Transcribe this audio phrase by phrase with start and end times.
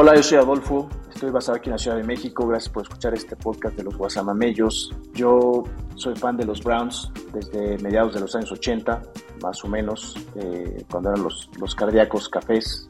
[0.00, 3.14] Hola, yo soy Adolfo, estoy basado aquí en la Ciudad de México, gracias por escuchar
[3.14, 4.94] este podcast de los Guasamamellos.
[5.12, 5.64] Yo
[5.96, 9.02] soy fan de los Browns desde mediados de los años 80,
[9.42, 12.88] más o menos, eh, cuando eran los, los cardíacos cafés,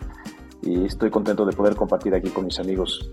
[0.61, 3.09] y estoy contento de poder compartir aquí con mis amigos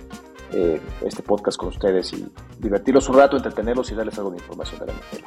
[0.51, 2.27] eh, este podcast con ustedes y
[2.59, 5.23] divertirlos un rato, entretenerlos y darles algo de información de la NFL.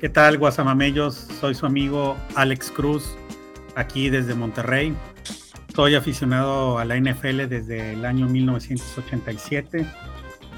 [0.00, 1.14] ¿Qué tal, Guasamamellos?
[1.38, 3.14] Soy su amigo Alex Cruz
[3.76, 4.94] aquí desde Monterrey.
[5.74, 9.86] Soy aficionado a la NFL desde el año 1987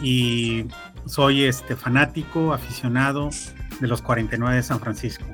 [0.03, 0.67] y
[1.07, 3.31] soy este fanático, aficionado
[3.81, 5.25] de los 49 de San Francisco.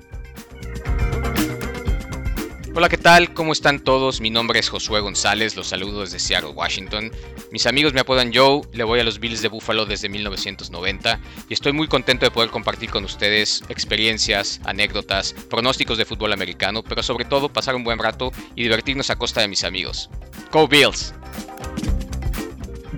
[2.73, 3.34] Hola, ¿qué tal?
[3.34, 4.20] ¿Cómo están todos?
[4.20, 7.11] Mi nombre es Josué González, los saludo desde Seattle, Washington.
[7.51, 11.52] Mis amigos me apodan Joe, le voy a los Bills de Buffalo desde 1990 y
[11.52, 17.03] estoy muy contento de poder compartir con ustedes experiencias, anécdotas, pronósticos de fútbol americano, pero
[17.03, 20.08] sobre todo pasar un buen rato y divertirnos a costa de mis amigos.
[20.52, 21.12] ¡Go Bills!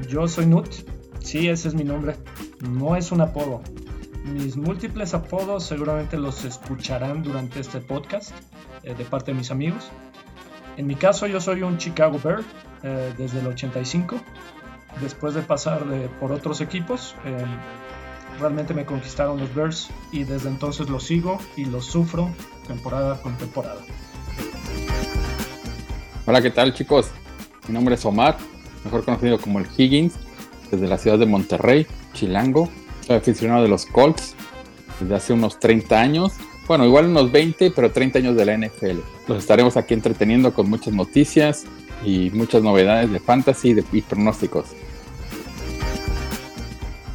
[0.07, 0.69] Yo soy Nut,
[1.21, 2.17] sí, ese es mi nombre,
[2.61, 3.63] no es un apodo.
[4.25, 8.33] Mis múltiples apodos seguramente los escucharán durante este podcast.
[8.85, 9.91] Eh, de parte de mis amigos.
[10.77, 12.41] En mi caso yo soy un Chicago Bear
[12.83, 14.21] eh, desde el 85.
[15.01, 15.85] Después de pasar
[16.21, 17.45] por otros equipos, eh,
[18.41, 22.29] realmente me conquistaron los Bears y desde entonces los sigo y los sufro
[22.67, 23.81] temporada con temporada.
[26.27, 27.11] Hola, ¿qué tal chicos?
[27.69, 28.37] Mi nombre es Omar,
[28.85, 30.15] mejor conocido como el Higgins,
[30.71, 32.69] desde la ciudad de Monterrey, Chilango.
[33.07, 34.35] Soy aficionado de los Colts
[35.01, 36.33] desde hace unos 30 años
[36.69, 39.01] bueno, igual unos 20, pero 30 años de la NFL.
[39.27, 41.65] Los estaremos aquí entreteniendo con muchas noticias
[42.05, 44.67] y muchas novedades de fantasy y pronósticos.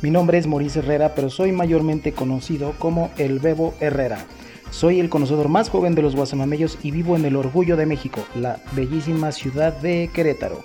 [0.01, 4.25] Mi nombre es Maurice Herrera, pero soy mayormente conocido como el Bebo Herrera.
[4.69, 8.23] Soy el conocedor más joven de los guasamamellos y vivo en el Orgullo de México,
[8.35, 10.63] la bellísima ciudad de Querétaro.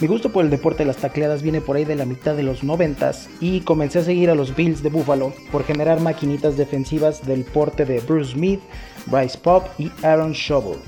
[0.00, 2.44] Mi gusto por el deporte de las tacleadas viene por ahí de la mitad de
[2.44, 7.26] los noventas y comencé a seguir a los Bills de Buffalo por generar maquinitas defensivas
[7.26, 8.60] del porte de Bruce Smith,
[9.06, 10.78] Bryce Pop y Aaron Shovel.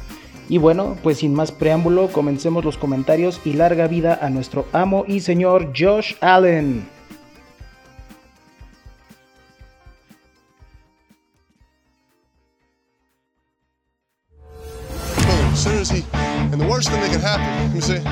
[0.49, 5.05] Y bueno, pues sin más preámbulo, comencemos los comentarios y larga vida a nuestro amo
[5.09, 6.87] y señor Josh Allen.
[16.53, 18.03] And the worst thing that can happen, me see,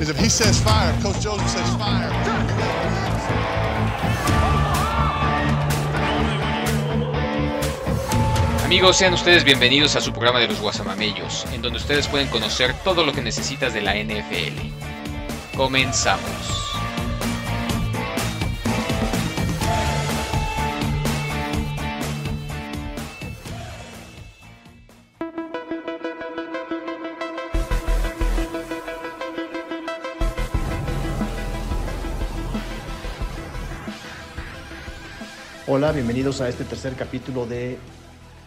[0.00, 2.10] is if he says fire, Coach Joseph says fire.
[8.64, 12.72] Amigos, sean ustedes bienvenidos a su programa de los Guasamamellos, en donde ustedes pueden conocer
[12.84, 15.56] todo lo que necesitas de la NFL.
[15.56, 16.59] Comenzamos.
[35.72, 37.78] Hola, bienvenidos a este tercer capítulo de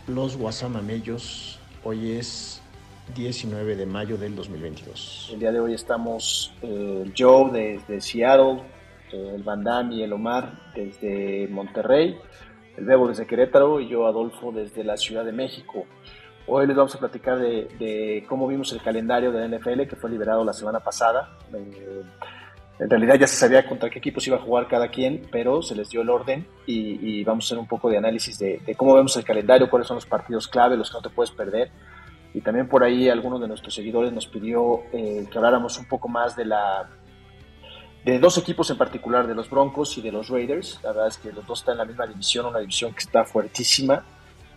[0.07, 1.57] Los Guasamamellos.
[1.85, 2.61] Hoy es
[3.15, 5.29] 19 de mayo del 2022.
[5.31, 8.63] El día de hoy estamos eh, Joe desde Seattle,
[9.13, 12.17] eh, el Van Damme y el Omar desde Monterrey,
[12.75, 15.85] el Bebo desde Querétaro y yo Adolfo desde la Ciudad de México.
[16.45, 20.09] Hoy les vamos a platicar de, cómo vimos el calendario de la NFL que fue
[20.09, 21.37] liberado la semana pasada.
[21.53, 22.01] Eh,
[22.79, 25.75] en realidad ya se sabía contra qué equipos iba a jugar cada quien, pero se
[25.75, 29.15] les dio el orden y, vamos a hacer un poco de análisis de, cómo vemos
[29.15, 31.69] el calendario, cuáles son los partidos clave, los que no te puedes perder.
[32.33, 36.07] Y también por ahí algunos de nuestros seguidores nos pidió eh, que habláramos un poco
[36.07, 36.89] más de la
[38.03, 40.79] de dos equipos en particular, de los Broncos y de los Raiders.
[40.83, 43.23] La verdad es que los dos están en la misma división, una división que está
[43.23, 44.03] fuertísima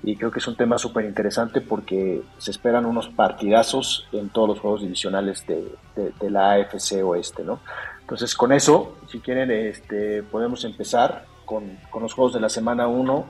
[0.02, 4.48] y creo que es un tema súper interesante porque se esperan unos partidazos en todos
[4.48, 7.60] los juegos divisionales de, de, de la AFC Oeste, ¿no?
[8.06, 13.26] Entonces, con eso, si quieren, este, podemos empezar con, los juegos de la semana 1.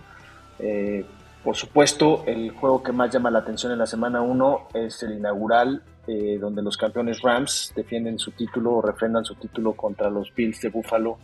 [0.58, 1.02] Eh,
[1.42, 5.14] por supuesto, el juego que más llama la atención en la semana 1 es el
[5.14, 10.34] inaugural, eh, donde los campeones Rams defienden su título o refrendan su título contra los
[10.34, 11.16] Bills de Buffalo,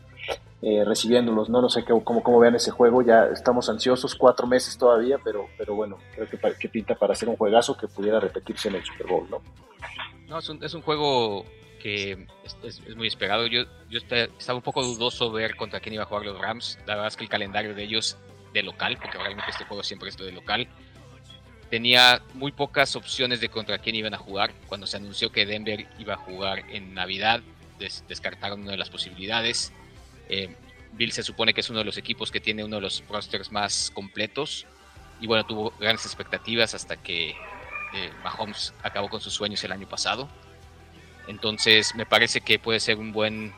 [0.62, 1.50] eh, recibiéndolos.
[1.50, 5.48] No, no sé cómo, cómo vean ese juego, ya estamos ansiosos, cuatro meses todavía, pero,
[5.58, 8.82] pero bueno, creo que, que pinta para hacer un juegazo que pudiera repetirse en el
[8.82, 9.42] Super Bowl, ¿no?
[10.26, 11.44] No, es un, es un juego
[11.82, 12.26] que
[12.62, 13.46] es, muy esperado.
[13.48, 16.78] Yo, yo estaba un poco dudoso ver contra quién iba a jugar los Rams.
[16.86, 18.16] La verdad es que el calendario de ellos
[18.52, 20.68] de local, porque realmente este juego siempre es de local,
[21.70, 24.52] tenía muy pocas opciones de contra quién iban a jugar.
[24.68, 27.40] Cuando se anunció que Denver iba a jugar en Navidad,
[28.06, 29.72] descartaron una de las posibilidades.
[30.28, 30.54] Eh,
[30.92, 33.50] Bill se supone que es uno de los equipos que tiene uno de los rosters
[33.50, 34.66] más completos.
[35.20, 39.88] Y bueno, tuvo grandes expectativas hasta que eh, Mahomes acabó con sus sueños el año
[39.88, 40.28] pasado.
[41.28, 43.52] Entonces me parece que puede ser un buen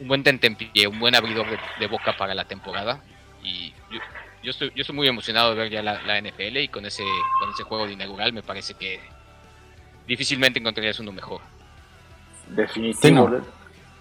[0.00, 1.46] un buen tentempié, un buen abridor
[1.78, 3.00] de, boca para la temporada.
[3.42, 3.72] Y
[4.42, 7.04] yo, estoy, yo estoy muy emocionado de ver ya la, NFL y con ese,
[7.38, 8.98] con ese juego de inaugural me parece que
[10.06, 11.40] difícilmente encontrarías uno mejor.
[12.48, 13.46] Definitivamente.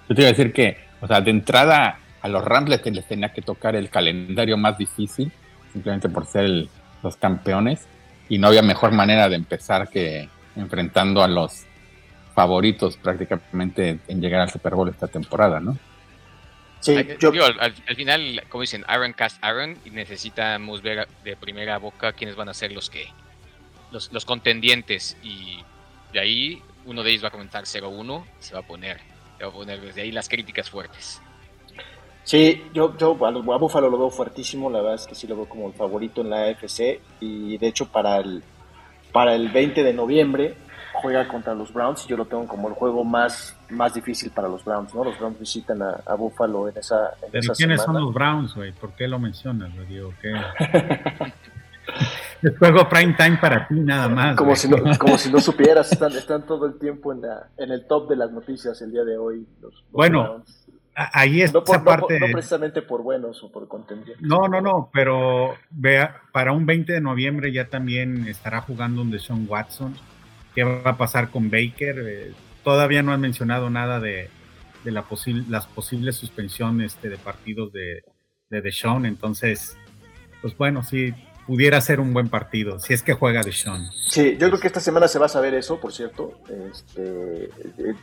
[0.07, 3.31] Yo te iba a decir que, o sea, de entrada a los Rams les, tenía
[3.31, 5.31] que tocar el calendario más difícil,
[5.72, 6.68] simplemente por ser
[7.04, 7.88] los campeones,
[8.27, 11.65] y no había mejor manera de empezar que enfrentando a los
[12.39, 15.77] favoritos prácticamente en llegar al Super Bowl esta temporada, ¿no?
[16.80, 22.38] Sí, al, final, como dicen, Aaron cast Aaron, y necesitamos ver de primera boca quiénes
[22.38, 23.07] van a ser los que
[23.91, 25.59] los, los contendientes y
[26.13, 29.01] de ahí uno de ellos va a comentar 0-1 y se va a poner,
[29.38, 31.21] se va a poner desde ahí las críticas fuertes.
[32.24, 35.36] Sí, yo, yo a, a Buffalo lo veo fuertísimo, la verdad es que sí lo
[35.36, 38.41] veo como el favorito en la AFC y de hecho para el,
[39.12, 40.56] para el 20 de noviembre
[41.01, 44.48] juega contra los Browns y yo lo tengo como el juego más, más difícil para
[44.48, 45.04] los Browns, ¿no?
[45.04, 48.72] Los Browns visitan a, Buffalo en esa, en ¿Pero quiénes son los Browns, güey?
[48.72, 49.88] ¿Por qué lo mencionas, güey?
[49.88, 50.34] Digo, ¿qué?
[52.42, 54.36] es juego prime time para ti nada más.
[54.36, 57.72] Como, si no, como si no supieras, están, están todo el tiempo en, la, en
[57.72, 59.48] el top de las noticias el día de hoy.
[59.62, 60.44] Los, bueno,
[60.96, 62.19] ahí está no parte.
[62.19, 64.22] No, precisamente por buenos o por contendientes.
[64.22, 69.12] No, no, no, pero vea, para un 20 de noviembre ya también estará jugando un
[69.12, 69.96] Deshaun Watson
[70.56, 72.04] qué va a pasar con Baker.
[72.07, 74.30] Eh, todavía no han mencionado nada de,
[74.84, 75.06] la
[75.48, 78.04] las posibles suspensiones este, de partidos de,
[78.50, 79.78] de Deshaun, entonces,
[80.42, 81.13] pues bueno, sí,
[81.46, 83.90] pudiera ser un buen partido, si es que juega Deshaun.
[83.92, 86.40] Sí, yo creo que esta semana se va a saber eso, por cierto.
[86.72, 87.50] Este,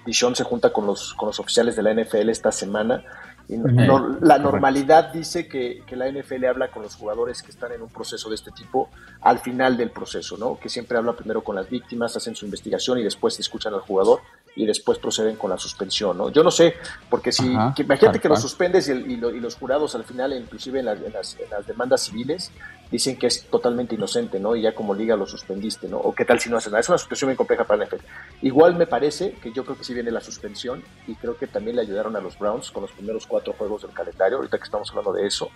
[0.04, 3.04] Deshaun se junta con los, con los oficiales de la NFL esta semana
[3.48, 8.28] la normalidad dice que, la NFL habla con los jugadores que están en un proceso
[8.28, 8.90] de este tipo
[9.20, 10.58] al final del proceso, ¿no?
[10.58, 14.20] Que siempre habla primero con las víctimas, hacen su investigación y después escuchan al jugador
[14.56, 16.30] y después proceden con la suspensión, ¿no?
[16.30, 16.74] Yo no sé,
[17.10, 21.36] porque si, imagínate que lo suspendes y, los jurados al final, inclusive en las,
[21.66, 22.50] demandas civiles,
[22.90, 24.56] dicen que es totalmente inocente, ¿no?
[24.56, 25.98] Y ya como liga lo suspendiste, ¿no?
[25.98, 26.80] O qué tal si no hacen nada.
[26.80, 28.04] Es una suspensión muy compleja para la NFL.
[28.42, 31.76] Igual me parece que yo creo que sí viene la suspensión y creo que también
[31.76, 34.88] le ayudaron a los Browns con los primeros cuatro juegos del calendario, ahorita que estamos
[34.90, 35.50] hablando de eso,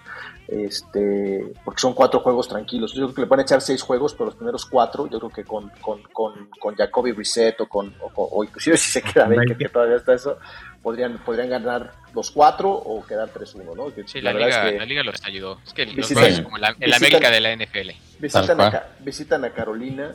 [0.48, 2.92] este, porque son cuatro juegos tranquilos.
[2.92, 5.30] Yo creo que le van a echar seis juegos, pero los primeros cuatro, yo creo
[5.30, 9.56] que con, con, con, con Jacoby Reset o con, o, inclusive si se queda Baker,
[9.56, 10.38] que todavía está eso,
[10.82, 14.06] podrían, podrían ganar los cuatro o quedar 3-1, ¿no?
[14.06, 15.60] sí, la, liga, la liga los ayudó.
[15.66, 17.90] Es que visitan, como la, el América de la NFL.
[18.18, 20.12] Visitan a, visitan a Carolina,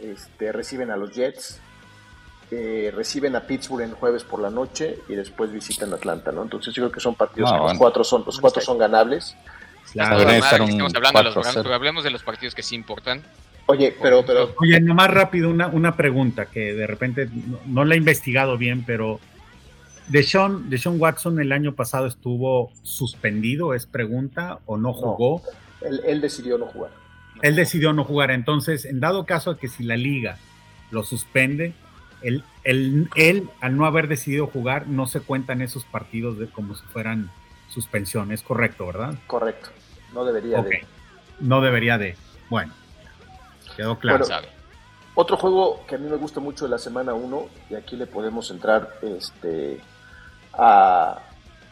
[0.00, 1.60] este, reciben a los Jets,
[2.50, 6.42] eh, reciben a Pittsburgh en jueves por la noche y después visitan Atlanta, ¿no?
[6.42, 9.36] Entonces yo creo que son partidos que los cuatro son, los cuatro son ganables.
[9.92, 13.22] Claro, estamos hablando de los hablemos de los partidos que sí importan.
[13.66, 14.54] Oye, pero, pero.
[14.60, 17.28] Oye, nomás rápido una, una pregunta que de repente
[17.66, 19.18] no, la he investigado bien, pero
[20.08, 25.42] Deshaun, Deshaun Watson el año pasado estuvo suspendido, es pregunta, o no jugó.
[25.80, 26.92] él, decidió no jugar.
[27.42, 28.30] Él decidió no jugar.
[28.30, 30.38] Entonces, en dado caso de que si la liga
[30.92, 31.74] lo suspende,
[32.22, 36.84] él, él, al no haber decidido jugar, no se cuentan esos partidos de como si
[36.86, 37.30] fueran
[37.68, 39.18] suspensiones, correcto, ¿verdad?
[39.26, 39.70] Correcto.
[40.14, 40.86] No debería de.
[41.40, 42.16] No debería de.
[42.48, 42.72] Bueno.
[43.76, 44.24] Quedó claro.
[45.14, 48.06] otro juego que a mí me gusta mucho de la semana 1, y aquí le
[48.06, 49.80] podemos entrar este,
[50.52, 51.20] a,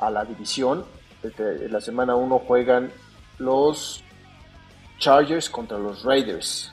[0.00, 0.84] la división.
[1.23, 2.92] Este, en la semana 1 juegan
[3.38, 4.04] los
[4.99, 6.73] Chargers contra los Raiders.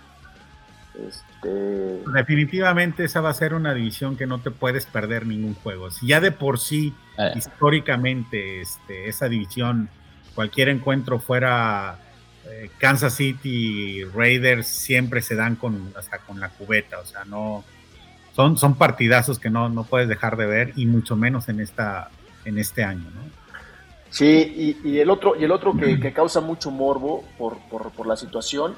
[0.94, 2.04] Este...
[2.14, 5.90] Definitivamente esa va a ser una división que no te puedes perder ningún juego.
[5.90, 7.32] Si ya de por sí, eh.
[7.36, 9.90] históricamente, este, esa división,
[10.36, 11.98] cualquier encuentro fuera
[12.52, 17.64] eh, Kansas City Raiders siempre se dan con hasta con la cubeta, o sea, no
[18.36, 22.10] son, son partidazos que no, no puedes dejar de ver y mucho menos en esta
[22.46, 23.42] en este año, ¿no?
[24.10, 28.76] Sí, y, el otro y el otro que, causa mucho morbo por, por, la situación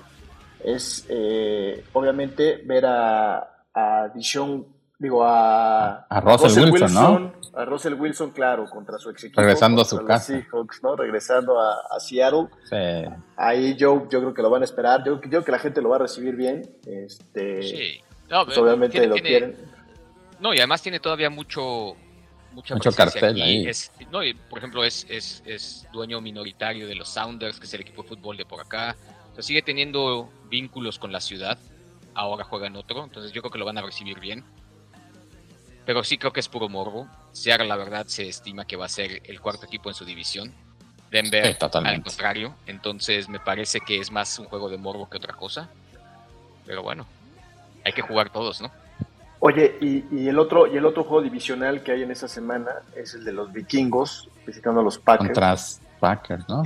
[0.64, 4.68] es eh, obviamente ver a, a Dishon
[5.04, 7.34] digo, a, a Russell, Wilson, ¿no?
[7.54, 9.42] A Russell Wilson, claro, contra su ex equipo.
[9.42, 10.28] Regresando a su casa.
[10.28, 10.96] Seahawks, ¿no?
[10.96, 12.48] Regresando a, Seattle.
[12.64, 13.14] Sí.
[13.36, 15.04] Ahí yo, yo creo que lo van a esperar.
[15.06, 16.64] Yo, creo que la gente lo va a recibir bien.
[16.86, 18.02] Este, sí.
[18.30, 19.58] Pues, obviamente lo quieren.
[20.40, 21.96] No, y además tiene todavía mucho,
[22.54, 23.70] mucha mucho cartel ahí.
[24.10, 24.20] no,
[24.50, 28.08] por ejemplo, es, es, es, dueño minoritario de los Sounders, que es el equipo de
[28.08, 28.96] fútbol de por acá.
[29.32, 31.58] O sea, sigue teniendo vínculos con la ciudad.
[32.16, 34.44] Ahora juega en otro, entonces yo creo que lo van a recibir bien
[35.86, 37.08] pero sí creo que es puro morbo.
[37.32, 40.54] Seattle, la verdad, se estima que va a ser el cuarto equipo en su división.
[41.12, 42.56] Denver, al contrario.
[42.66, 45.70] Entonces, me parece que es más un juego de morbo que otra cosa.
[46.66, 47.06] Pero bueno,
[47.86, 48.72] hay que jugar todos, ¿no?
[49.40, 53.14] Oye, y, el otro y el otro juego divisional que hay en esa semana es
[53.14, 55.28] el de los vikingos visitando a los Packers.
[55.28, 55.56] Contra
[56.00, 56.64] Packers, ¿no?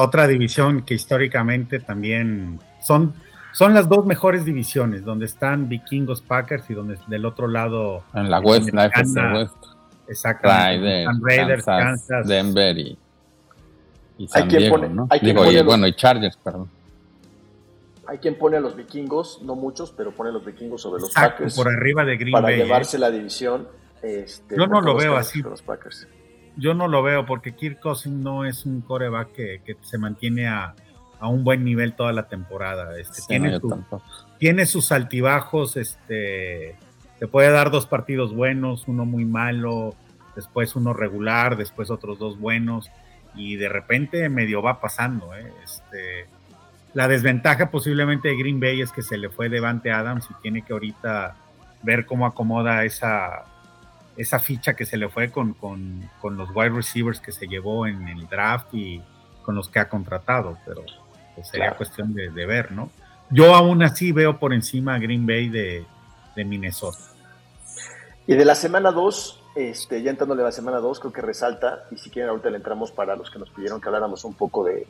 [0.00, 3.14] otra división que históricamente también son
[3.52, 8.30] son las dos mejores divisiones, donde están vikingos Packers y donde del otro lado en
[8.30, 9.54] la West, la FC West.
[10.08, 11.06] Exactamente.
[11.20, 12.98] Raiders, Kansas, Denver y,
[14.28, 15.08] San Diego, ¿no?
[15.64, 16.68] bueno, y Chargers, perdón.
[18.06, 21.14] Hay quien pone a los vikingos, no muchos, pero pone a los vikingos sobre los
[21.14, 21.54] Packers.
[21.54, 22.56] por arriba de Green para Bay.
[22.56, 23.00] Para llevarse ¿eh?
[23.00, 23.68] la división.
[24.02, 25.42] Este, Yo no lo veo así.
[26.56, 30.48] Yo no lo veo porque Kirk Cousins no es un coreback que, que se mantiene
[30.48, 30.74] a,
[31.20, 32.98] a, un buen nivel toda la temporada.
[32.98, 33.60] Este, tiene,
[34.38, 36.76] tiene, sus altibajos, este,
[37.18, 39.94] te puede dar dos partidos buenos, uno muy malo,
[40.34, 42.90] después uno regular, después otros dos buenos
[43.34, 45.34] y de repente medio va pasando.
[45.34, 45.52] ¿eh?
[45.62, 46.26] Este,
[46.94, 50.62] la desventaja posiblemente de Green Bay es que se le fue Devante Adams y tiene
[50.62, 51.36] que ahorita
[51.82, 53.44] ver cómo acomoda esa,
[54.16, 55.56] esa ficha que se le fue con,
[56.22, 59.02] los wide receivers que se llevó en el draft y
[59.42, 60.84] con los que ha contratado, pero
[61.40, 62.90] pues, sería cuestión de, ver, ¿no?
[63.30, 65.84] Yo aún así veo por encima a Green Bay de,
[66.36, 66.98] de Minnesota.
[68.26, 71.84] Y de la semana 2, este, ya entrándole a la semana 2, creo que resalta,
[71.90, 74.64] y si quieren ahorita le entramos para los que nos pidieron que habláramos un poco
[74.64, 74.86] de,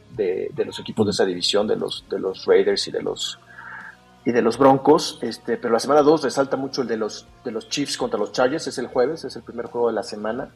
[0.57, 3.39] los equipos de esa división, de los, de los Raiders y de los
[4.23, 7.53] y de los Broncos, este, pero la semana 2 resalta mucho el de los, de
[7.53, 10.51] los Chiefs contra los Chargers, es el jueves, es el primer juego de la semana,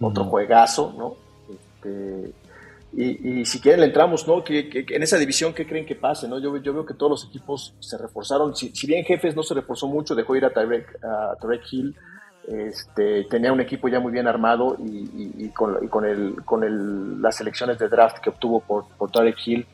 [0.00, 1.14] otro juegazo, ¿no?
[1.48, 2.32] Este,
[2.96, 4.44] y, si quieren le entramos, ¿no?
[4.44, 6.38] Que, en esa división, ¿qué creen que pase, no?
[6.38, 9.88] Yo, yo veo que todos los equipos se reforzaron, si, bien Jefes no se reforzó
[9.88, 11.96] mucho, dejó ir a Tarek, a Tarek Hill,
[12.46, 17.36] este, tenía un equipo ya muy bien armado y, con, con, el, con el, las
[17.36, 19.66] selecciones de draft que obtuvo por, Tarek Hill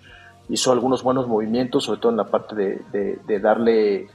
[0.49, 4.09] hizo algunos buenos movimientos, sobre todo en la parte de, darle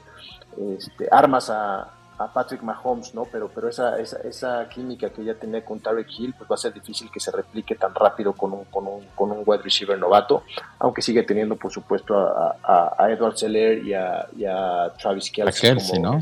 [0.77, 3.25] este, armas a, Patrick Mahomes, ¿no?
[3.25, 6.57] Pero, pero esa, esa, esa, química que ya tenía con Tarek Hill, pues va a
[6.57, 9.97] ser difícil que se replique tan rápido con un, con un, con un wide receiver
[9.97, 10.43] novato,
[10.79, 15.99] aunque sigue teniendo, por supuesto, a, a, Edward Seller y a, Travis Kelsey.
[15.99, 16.19] ¿no?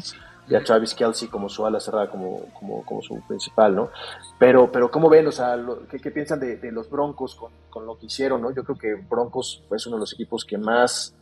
[0.47, 3.89] y a Travis Kelsey como su ala cerrada, como, como, como su principal, ¿no?
[4.37, 5.27] Pero, pero ¿cómo ven?
[5.27, 5.57] O sea,
[5.89, 8.51] ¿qué, piensan de, los Broncos con, con, lo que hicieron, no?
[8.51, 11.15] Yo creo que Broncos es uno de los equipos que más,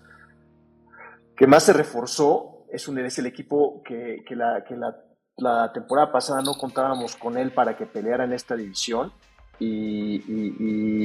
[1.35, 4.95] que más se reforzó, es, un, es el equipo que, que, la, que la,
[5.37, 9.11] la temporada pasada no contábamos con él para que peleara en esta división,
[9.63, 10.23] y,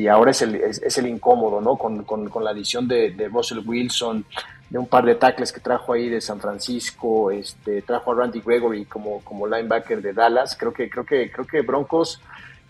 [0.00, 1.76] y, ahora es el, es, el, incómodo, ¿no?
[1.76, 4.24] Con, con, con la adición de, Russell Wilson,
[4.70, 8.40] de un par de tackles que trajo ahí de San Francisco, este, trajo a Randy
[8.40, 10.56] Gregory como, como linebacker de Dallas.
[10.58, 12.22] Creo que, creo que, creo que Broncos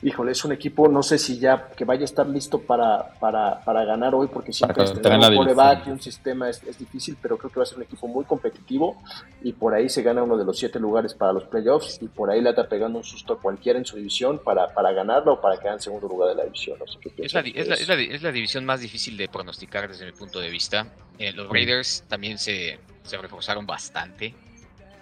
[0.02, 3.60] híjole, es un equipo, no sé si ya que vaya a estar listo para, para,
[3.64, 7.38] para ganar hoy, porque siempre es tener un coreback y un sistema es, difícil, pero
[7.38, 9.02] creo que va a ser un equipo muy competitivo
[9.42, 12.30] y por ahí se gana uno de los siete lugares para los playoffs y por
[12.30, 15.40] ahí le está pegando un susto a cualquiera en su división para, para ganarlo o
[15.40, 16.78] para quedar en segundo lugar de la división.
[17.16, 20.50] es, la, es, la, es, la, división más difícil de pronosticar desde mi punto de
[20.50, 20.86] vista.
[21.18, 24.34] Eh, los Raiders también se, se reforzaron bastante.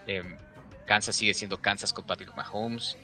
[0.06, 0.22] Eh,
[0.86, 2.96] Kansas sigue siendo Kansas con Patrick Mahomes.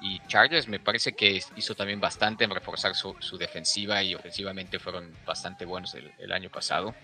[0.00, 5.10] Y Chargers me parece que hizo también bastante en reforzar su, defensiva y ofensivamente fueron
[5.26, 6.94] bastante buenos el, año pasado.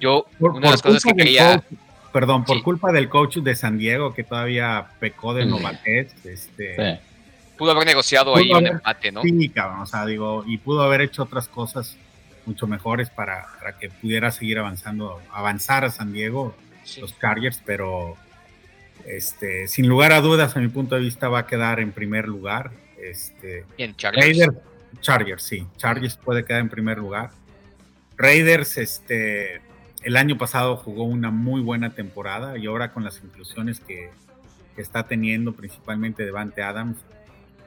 [0.00, 1.62] Yo, una de las cosas que quería...
[2.12, 7.00] perdón, por culpa del coach de San Diego que todavía pecó de novatez, este...
[7.58, 9.22] Pudo haber negociado ahí un empate, ¿no?
[9.22, 11.96] Sí, cabrón, o sea, digo, y pudo haber hecho otras cosas
[12.46, 13.46] mucho mejores para,
[13.80, 16.54] que pudiera seguir avanzando, avanzar a San Diego,
[17.00, 18.16] los Chargers, pero
[19.06, 22.26] este, sin lugar a dudas, a mi punto de vista, va a quedar en primer
[22.28, 22.72] lugar.
[22.98, 23.64] Este,
[23.96, 24.50] Chargers.
[25.00, 25.66] Chargers, sí.
[25.76, 27.30] Chargers puede quedar en primer lugar.
[28.16, 29.60] Raiders, este,
[30.02, 34.10] el año pasado jugó una muy buena temporada y ahora con las inclusiones que,
[34.76, 36.98] está teniendo, principalmente Devante Adams,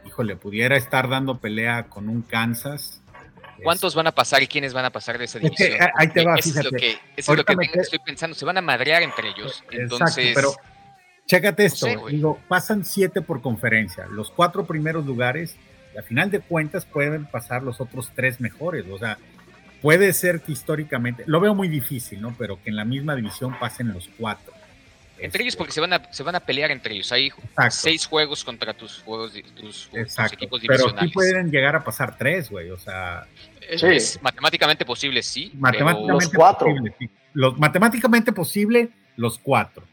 [0.05, 3.01] híjole, pudiera estar dando pelea con un Kansas.
[3.63, 5.71] ¿Cuántos van a pasar y quiénes van a pasar de esa división?
[5.95, 8.35] ahí te va, eso es lo que, eso es lo que estoy pensando.
[8.35, 9.63] Se van a madrear entre ellos.
[9.71, 10.53] Entonces, pero
[11.29, 14.07] Chécate esto, digo, pasan siete por conferencia.
[14.07, 15.55] Los cuatro primeros lugares,
[15.95, 18.85] a final de cuentas, pueden pasar los otros tres mejores.
[18.91, 19.19] O sea,
[19.79, 22.33] puede ser que históricamente, lo veo muy difícil, ¿no?
[22.35, 24.51] Pero que en la misma división pasen los cuatro.
[25.19, 27.11] Entre ellos, este porque se van, a, se van a pelear entre ellos.
[27.11, 27.31] Hay
[27.69, 30.95] seis juegos contra tus juegos, tus, equipos divisionales.
[30.95, 32.71] Pero sí pueden llegar a pasar tres, güey.
[32.71, 33.27] O sea.
[33.69, 35.51] Es, matemáticamente posible, sí.
[35.59, 36.69] Matemáticamente los cuatro.
[36.69, 37.07] Posible, sí.
[37.33, 39.83] Los, matemáticamente posible, los cuatro.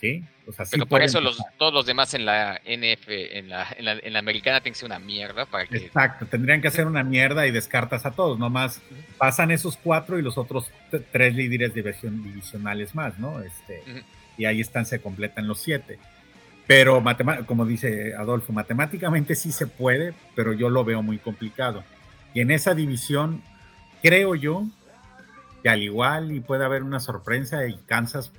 [0.00, 0.22] ¿Sí?
[0.70, 4.60] Pero por eso los, todos los demás en la NF, en la, en la, americana,
[4.60, 5.78] tienen que ser una mierda para que.
[5.78, 8.38] Exacto, tendrían que hacer una mierda y descartas a todos.
[8.38, 8.80] Nomás
[9.18, 10.70] pasan esos cuatro y los otros
[11.10, 13.40] tres líderes divisionales más, ¿no?
[13.40, 13.82] Este,
[14.38, 15.98] Y ahí están, se completan los siete.
[16.66, 17.02] Pero
[17.46, 21.84] como dice Adolfo, matemáticamente sí se puede, pero yo lo veo muy complicado.
[22.34, 23.42] Y en esa división,
[24.02, 24.66] creo yo
[25.62, 28.32] que al igual y puede haber una sorpresa y Kansas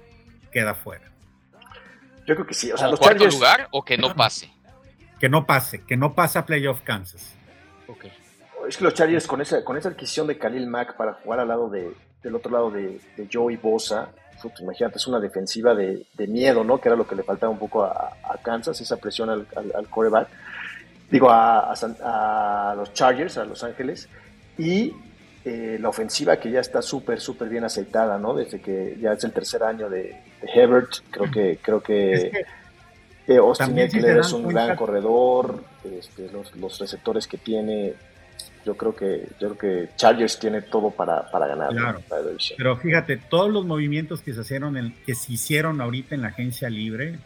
[0.51, 1.16] queda fuera.
[2.27, 2.71] Yo creo que sí.
[2.71, 4.51] O sea, los cuarto lugar o que no pase?
[5.19, 7.33] Que no pase, que no pasa playoff Kansas.
[7.87, 8.11] Okay.
[8.67, 11.47] Es que los Chargers con esa, con esa adquisición de Khalil Mack para jugar al
[11.47, 14.09] lado de, del otro lado de, de Joey Bosa,
[14.59, 16.79] imagínate, es una defensiva de, miedo, ¿no?
[16.79, 20.27] Que era lo que le faltaba un poco a, Kansas, esa presión al, al, coreback.
[21.09, 24.07] Digo, a, a, los Chargers, a Los Ángeles.
[24.57, 24.93] Y
[25.45, 28.33] eh, la ofensiva que ya está súper, súper bien aceitada, ¿no?
[28.33, 32.31] Desde que ya es el tercer año de Hebert, creo que, creo que,
[33.27, 37.93] eh, Austin Eckler es un gran corredor, este, los, los, receptores que tiene,
[38.65, 42.01] yo creo que, yo creo que Chargers tiene todo para, para ganar claro.
[42.57, 46.69] Pero fíjate, todos los movimientos que se hicieron, que se hicieron ahorita en la agencia
[46.69, 47.17] libre,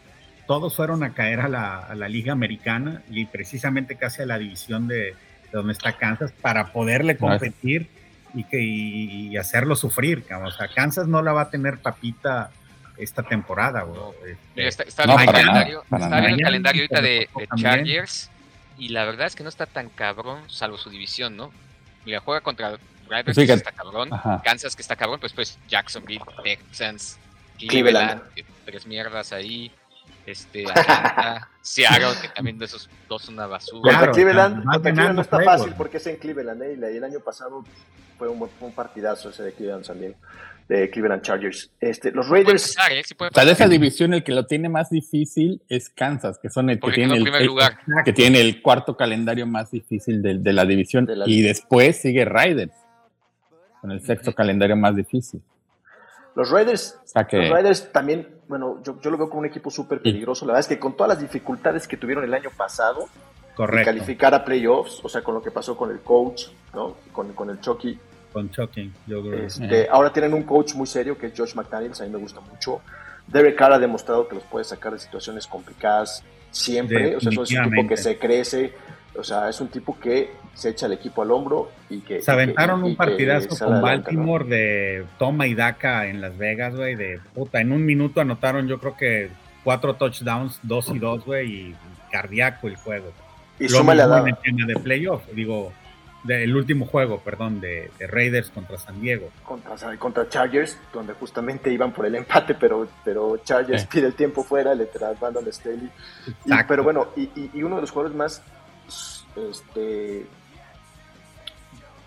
[0.46, 4.38] todos fueron a caer a la, a la liga americana y precisamente casi a la
[4.38, 5.14] división de, de
[5.52, 7.88] donde está Kansas para poderle competir
[8.34, 10.24] y, que, y, hacerlo sufrir.
[10.44, 12.50] O sea, Kansas no la va a tener papita
[12.96, 13.86] esta temporada.
[14.56, 18.30] Este, está, está, el calendario, está el calendario ahorita de, Chargers
[18.78, 21.52] y la verdad es que no está tan cabrón, salvo su división, ¿no?
[22.04, 24.10] Mira, juega contra Riders, que está cabrón,
[24.42, 27.18] Kansas, que está cabrón, pues pues Jacksonville, Texans,
[27.58, 28.22] Cleveland,
[28.64, 29.70] tres mierdas ahí,
[30.26, 33.92] este, Atlanta, Seattle, que también de esos dos una basura.
[33.92, 34.64] Contra Cleveland,
[35.14, 36.78] no está fácil porque es en Cleveland, ¿eh?
[36.78, 37.64] y el año pasado
[38.18, 40.16] fue un, un partidazo ese de Cleveland también
[40.68, 41.70] de Cleveland Chargers.
[41.80, 42.76] Este, los Raiders.
[42.90, 43.02] ¿eh?
[43.18, 46.70] o sea, de esa división el que lo tiene más difícil es Kansas, que son
[46.70, 47.24] el que tiene el,
[48.04, 51.08] que tiene el cuarto calendario más difícil de, la división.
[51.26, 52.72] y después sigue Raiders,
[53.80, 55.42] con el sexto calendario más difícil.
[56.34, 60.44] Los Raiders, los Raiders también, bueno, yo, yo, lo veo como un equipo súper peligroso.
[60.46, 63.08] La verdad es que con todas las dificultades que tuvieron el año pasado,
[63.54, 63.90] Correcto.
[63.90, 66.96] calificar a playoffs, o sea, con lo que pasó con el coach, ¿no?
[67.12, 67.98] Con, con el Chucky,
[68.32, 69.46] con Chucky, yo creo.
[69.46, 72.40] Este, ahora tienen un coach muy serio que es Josh McDaniels, a mí me gusta
[72.40, 72.80] mucho.
[73.26, 77.38] Derek Carr ha demostrado que los puede sacar de situaciones complicadas siempre, o sea, es
[77.38, 78.74] un tipo que se crece,
[79.16, 82.22] o sea, es un tipo que se echa el equipo al hombro y que...
[82.22, 87.20] Se aventaron un partidazo con Baltimore de toma y daca en Las Vegas, güey, de
[87.34, 89.30] puta, en un minuto anotaron yo creo que
[89.64, 91.76] cuatro touchdowns, dos y dos, güey, y
[92.10, 93.12] cardíaco el juego.
[93.58, 95.72] Y súmale a en de playoff, digo,
[96.24, 99.30] del último juego, perdón, de, Raiders contra San Diego.
[99.44, 104.44] Contra, contra Chargers, donde justamente iban por el empate, pero, pero Chargers pide el tiempo
[104.44, 104.88] fuera, le
[105.20, 105.90] Brandon Staley.
[106.68, 108.42] pero bueno, y, uno de los jugadores más
[109.36, 110.26] este,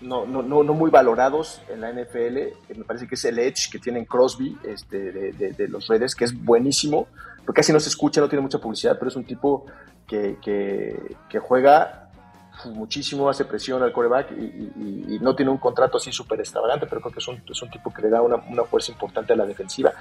[0.00, 3.78] no, no, no, muy valorados en la NFL, me parece que es el Edge que
[3.78, 7.08] tienen Crosby este, de, los Raiders, que es buenísimo,
[7.44, 9.66] porque casi no se escucha, no tiene mucha publicidad, pero es un tipo
[10.06, 10.36] que
[11.40, 12.05] juega
[12.64, 17.12] muchísimo, hace presión al coreback y, no tiene un contrato así súper extravagante, pero creo
[17.12, 19.92] que es un, es un, tipo que le da una, fuerza importante a la defensiva.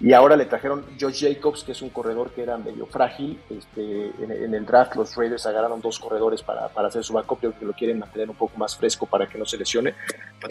[0.00, 3.40] Y ahora le trajeron Josh Jacobs, que es un corredor que era medio frágil.
[3.48, 7.64] Este, en, el draft los Raiders agarraron dos corredores para, para hacer su backup, que
[7.64, 9.94] lo quieren mantener un poco más fresco para que no se lesione.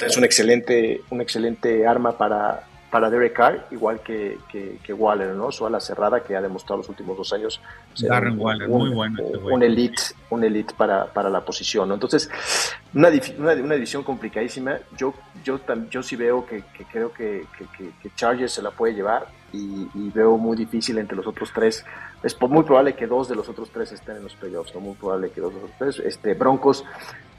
[0.05, 5.51] es un excelente, un excelente arma para, para Derek Carr, igual que, que, Waller, ¿no?
[5.51, 7.59] Su ala cerrada que ha demostrado los últimos dos años
[7.99, 11.95] Darren Waller, muy bueno este un elite, un elite para, para la posición, ¿no?
[11.95, 12.29] Entonces,
[12.93, 14.77] una, una, una, división complicadísima.
[14.95, 20.09] Yo, yo, yo sí veo que, creo que, que, Chargers se la puede llevar y,
[20.09, 21.85] veo muy difícil entre los otros tres.
[22.23, 24.81] Es muy probable que dos de los otros tres estén en los playoffs, ¿no?
[24.81, 26.05] Muy probable que dos de los otros tres.
[26.05, 26.83] Este, Broncos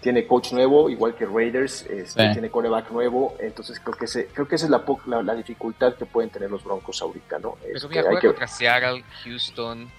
[0.00, 4.46] tiene coach nuevo, igual que Raiders, este, tiene coreback nuevo, entonces creo que, ese, creo
[4.46, 7.56] que esa es la, la, dificultad que pueden tener los Broncos ahorita, ¿no?
[7.62, 9.90] Pero este, mira, contra Seattle, Houston,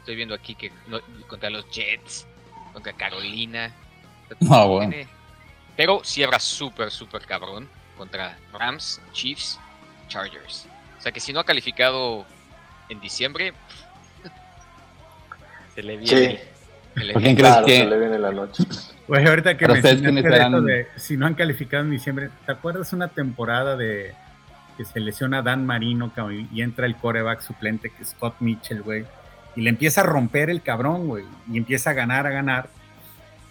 [0.00, 0.72] estoy viendo aquí que
[1.28, 2.26] contra los Jets,
[2.72, 3.72] contra Carolina.
[4.40, 4.96] No, bueno.
[5.76, 9.60] Pero cierra súper, súper cabrón contra Rams, Chiefs,
[10.08, 10.66] Chargers.
[11.02, 12.24] O sea que si no ha calificado
[12.88, 13.54] en diciembre,
[15.74, 16.40] se le viene.
[17.12, 17.78] ¿Por quién crees que...
[17.78, 18.62] se le viene la noche.
[19.08, 23.76] Pues ahorita que mencionaste de si no han calificado en diciembre, ¿te acuerdas una temporada
[23.76, 24.14] de
[24.76, 26.12] que se lesiona Dan Marino
[26.52, 29.04] y entra el coreback suplente que es Scott Mitchell, güey?
[29.56, 32.68] Y le empieza a romper el cabrón, güey, y empieza a ganar, a ganar.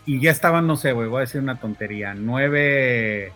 [0.05, 3.33] Y ya estaban, no sé, güey, voy a decir una tontería, nueve,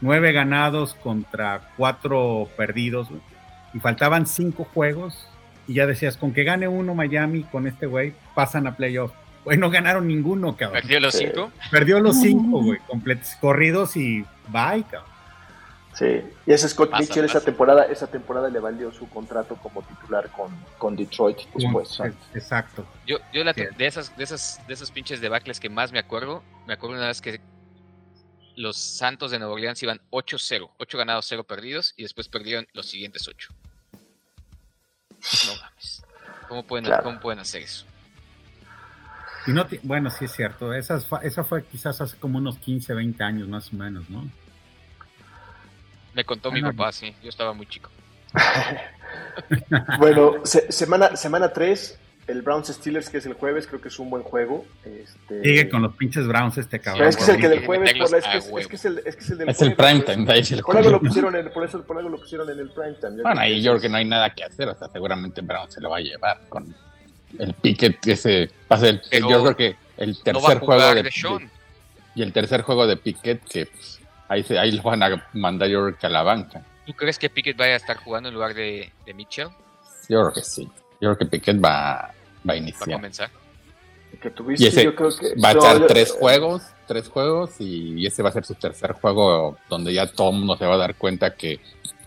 [0.00, 3.20] nueve ganados contra cuatro perdidos, güey.
[3.76, 5.28] Y faltaban cinco juegos
[5.68, 9.12] y ya decías, con que gane uno Miami con este güey, pasan a playoff
[9.44, 10.80] Güey, no ganaron ninguno, cabrón.
[10.82, 11.52] ¿Perdió los cinco?
[11.70, 15.12] Perdió los cinco, güey, completos, corridos y bye, cabrón.
[15.94, 19.82] Sí, y ese Scott Pasa, Mitchell esa temporada, esa temporada le valió su contrato como
[19.82, 22.00] titular con, con Detroit después.
[22.34, 22.84] Exacto.
[23.06, 23.62] Yo, yo la Sí.
[23.78, 27.06] de esas, de esas, de esos pinches debacles que más me acuerdo, me acuerdo una
[27.06, 27.40] vez que
[28.56, 32.86] los Santos de Nueva Orleans iban 8-0, 8 ganados, 0 perdidos, y después perdieron los
[32.86, 33.48] siguientes 8.
[35.46, 36.04] No mames.
[36.48, 37.02] ¿Cómo pueden, Claro.
[37.02, 37.84] ¿cómo pueden hacer eso?
[39.46, 40.72] Y no ti- bueno, sí es cierto.
[40.72, 44.28] Esa, esa fue quizás hace como unos 15, 20 años más o menos, ¿no?
[46.14, 47.90] Me contó mi Ah, papá, sí, yo estaba muy chico.
[49.98, 53.98] Bueno, se- semana, semana 3, el Browns Steelers, que es el jueves, creo que es
[53.98, 54.64] un buen juego.
[54.84, 57.08] Este, Sigue con los pinches Browns este Pero cabrón.
[57.08, 58.76] es que es el que del jueves, por la- es, que es, a es que
[58.76, 61.00] es el, es que es el del Es el prime por time, el algo lo
[61.00, 63.22] pusieron en, por eso, por algo lo pusieron en el prime time.
[63.22, 65.80] Bueno, ahí yo creo que no hay nada que hacer, o sea, seguramente Brown se
[65.80, 66.74] lo va a llevar con
[67.38, 70.58] el Pickett ese va a ser Pero yo creo que el tercer No va a
[70.58, 71.48] juego de,
[72.14, 75.68] y el tercer juego de Pickett que pues, ahí se, ahí lo van a mandar
[75.68, 76.62] yo creo que a la banca.
[76.86, 79.48] ¿Tú crees que Pickett vaya a estar jugando en lugar de, de Mitchell
[80.08, 80.64] Yo creo que sí.
[81.00, 82.12] Yo creo que Pickett va,
[82.48, 82.92] va a iniciar.
[82.96, 83.30] comenzar?
[84.20, 87.08] que tuviste, Y ese yo creo que va a no, echar yo- tres juegos, tres
[87.08, 90.64] juegos y ese va a ser su tercer juego donde ya todo el mundo se
[90.64, 91.60] va a dar cuenta que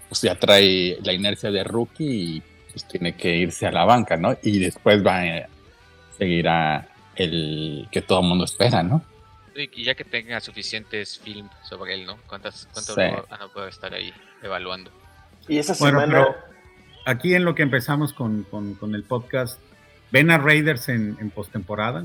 [0.07, 2.05] pues, ya trae la inercia de rookie
[2.37, 4.35] y pues tiene que irse a la banca, ¿no?
[4.41, 5.47] Y después va a
[6.17, 9.03] seguir a el que todo el mundo espera, ¿no?
[9.55, 12.17] Y ya que tenga suficientes film sobre él, ¿no?
[12.27, 13.01] ¿Cuántas, ¿Cuánto Sí.
[13.01, 14.89] a poder estar ahí evaluando?
[15.47, 16.37] Y esa Bueno, semana, pero
[17.05, 19.59] aquí en lo que empezamos con, con- con el podcast,
[20.11, 22.03] ¿ven a Raiders en, en postemporada?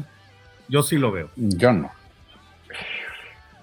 [0.68, 1.30] Yo sí lo veo.
[1.36, 1.92] Yo no.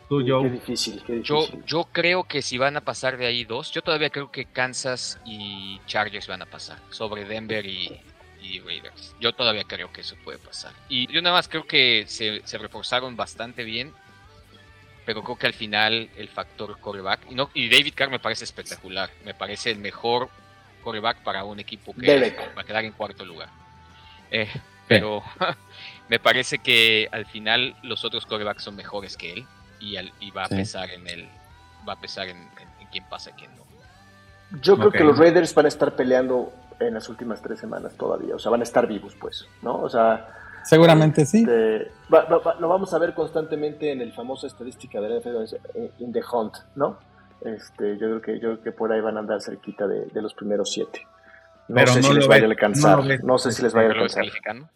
[0.10, 0.44] Tú, qué yo.
[0.44, 1.64] difícil, qué Yo, difícil.
[1.66, 5.20] yo creo que si van a pasar de ahí dos, yo todavía creo que Kansas
[5.26, 8.02] y Chargers van a pasar sobre Denver y,
[8.42, 9.16] y Raiders.
[9.22, 10.74] Yo todavía creo que eso puede pasar.
[10.90, 13.94] Y yo nada más creo que se, se reforzaron bastante bien,
[15.06, 18.44] pero creo que al final el factor coreback, y, no, y David Carr me parece
[18.44, 20.28] espectacular, me parece el mejor
[20.84, 22.38] coreback para un equipo que Derek.
[22.58, 23.48] va a quedar en cuarto lugar.
[24.32, 24.48] Eh,
[24.88, 25.22] pero
[26.10, 29.46] me parece que al final los otros corebacks son mejores que él
[29.80, 30.56] y, al- y va a Sí.
[30.56, 31.28] pesar en el
[31.88, 32.48] va a pesar en, en-
[32.80, 33.62] en quién pasa y quién no.
[34.62, 38.36] Yo creo que los Raiders van a estar peleando en las últimas tres semanas todavía,
[38.36, 39.76] o sea, van a estar vivos, pues, ¿no?
[39.82, 40.28] O sea,
[40.66, 41.40] Seguramente sí.
[41.40, 45.16] este, va- va- va- lo vamos a ver constantemente en el famoso estadística de la
[45.20, 47.00] NFL, eh, in the hunt, ¿no?
[47.42, 50.22] Este, yo creo que yo creo que por ahí van a andar cerquita de, de
[50.22, 51.08] los primeros siete.
[51.72, 53.90] No Pero sé no si les vaya a alcanzar, no sé si les vaya a
[53.90, 54.70] ¿Pero lo ves alcanzar.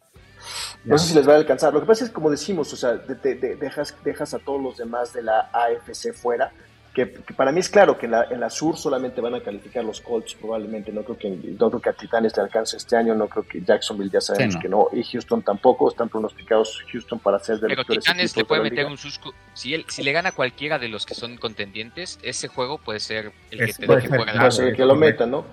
[0.86, 1.74] No sé si les va a alcanzar.
[1.74, 4.62] Lo que pasa es, como decimos, o sea, de- de- de- dejas, dejas a todos
[4.62, 6.52] los demás de la AFC fuera.
[6.94, 9.42] Que, que para mí es claro que en la, en la sur solamente van a
[9.42, 10.94] calificar los Colts, probablemente.
[10.94, 13.14] No creo que, no creo que a Titanes le alcance este año.
[13.16, 14.62] No creo que Jacksonville ya sabemos Sí, no.
[14.62, 14.88] que no.
[14.94, 15.90] Y Houston tampoco.
[15.90, 18.98] Están pronosticados Houston para ser de Pero los Titanes le de puede la meter un
[18.98, 19.34] susco.
[19.54, 23.02] Si, él, si le gana a cualquiera de los que son contendientes, ese juego puede
[23.02, 25.44] ser el que Es- te deje fuera Puede ser es que lo metan, ¿no?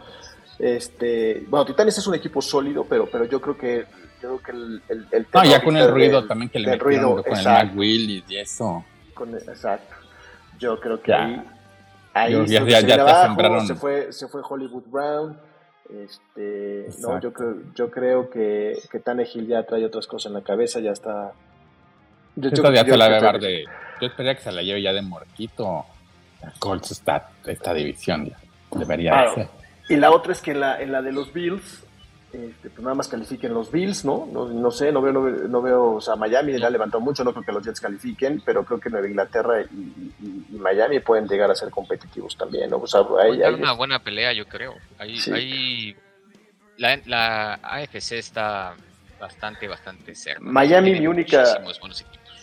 [0.62, 3.84] Este, bueno, Titanes es un equipo sólido, pero, pero yo creo que,
[4.22, 6.60] yo creo que el, el, el No, tema ya con el ruido del- también que
[6.60, 7.44] le metieron ruido, con el.
[7.44, 8.84] Mac Willis y eso.
[9.12, 9.92] Con- exacto.
[10.60, 11.24] Yo creo que Ya.
[11.24, 11.42] ahí,
[12.14, 13.66] ahí Yo- ya- ya- se abajo, sembraron.
[13.66, 15.36] se fue, se fue Hollywood Brown.
[15.92, 20.42] Este, no, yo creo, yo creo que, que Tannehill ya trae otras cosas en la
[20.42, 21.32] cabeza, ya está.
[22.36, 23.64] Yo, yo se la va de.
[24.00, 25.84] Yo esperaría que se la lleve ya de muertito.
[26.60, 28.38] Colts está esta división ya.
[28.78, 29.30] Debería Claro.
[29.30, 29.48] de ser.
[29.88, 31.82] Y la otra es que en la, en la de los Bills,
[32.32, 34.26] este, pues nada más califiquen los Bills, ¿no?
[34.32, 37.00] No, no sé, no veo, no veo, no veo, o sea, Miami le ha levantado
[37.00, 40.56] mucho, no creo que los Jets califiquen, pero creo que Nueva Inglaterra y, y- y
[40.58, 42.78] Miami pueden llegar a ser competitivos también, ¿no?
[42.78, 44.74] O sea, ahí- una buena pelea, yo creo.
[44.98, 45.30] Ahí, Sí.
[45.32, 45.96] ahí
[46.78, 48.74] la, la AFC está
[49.20, 50.40] bastante, bastante cerca.
[50.42, 51.44] Miami, mi única-.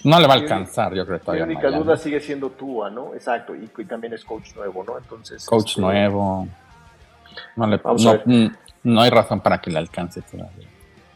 [0.03, 1.43] No le va a Mi- alcanzar, yo creo mi todavía.
[1.45, 1.83] única Miami.
[1.83, 3.13] duda sigue siendo Tua, ¿no?
[3.15, 4.97] Exacto, y, y también es coach nuevo, ¿no?
[4.97, 5.45] Entonces.
[5.45, 6.47] Coach este, nuevo.
[7.55, 8.27] No, le, Vamos a no, ver.
[8.27, 8.51] mm,
[8.83, 10.67] no hay razón para que le alcance todavía.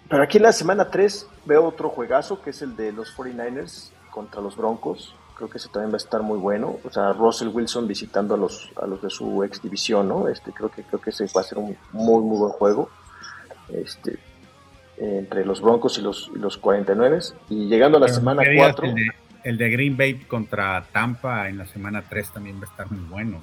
[0.10, 3.92] Pero aquí en la semana 3 veo otro juegazo que es el de los 49ers
[4.12, 5.16] contra los Broncos.
[5.36, 6.78] Creo que ese también va a estar muy bueno.
[6.84, 10.28] O sea, Russell Wilson visitando a los, a los de su ex división, ¿no?
[10.28, 12.90] Este, creo que creo que ese va a ser un muy muy buen juego.
[13.70, 14.20] Este,
[14.98, 17.20] entre los Broncos y los, y los 49
[17.50, 18.74] y llegando a la Pero semana ¿qué digas?
[18.76, 19.12] 4 El de,
[19.44, 23.04] el de Green Bay contra Tampa en la semana 3 también va a estar muy
[23.10, 23.42] bueno.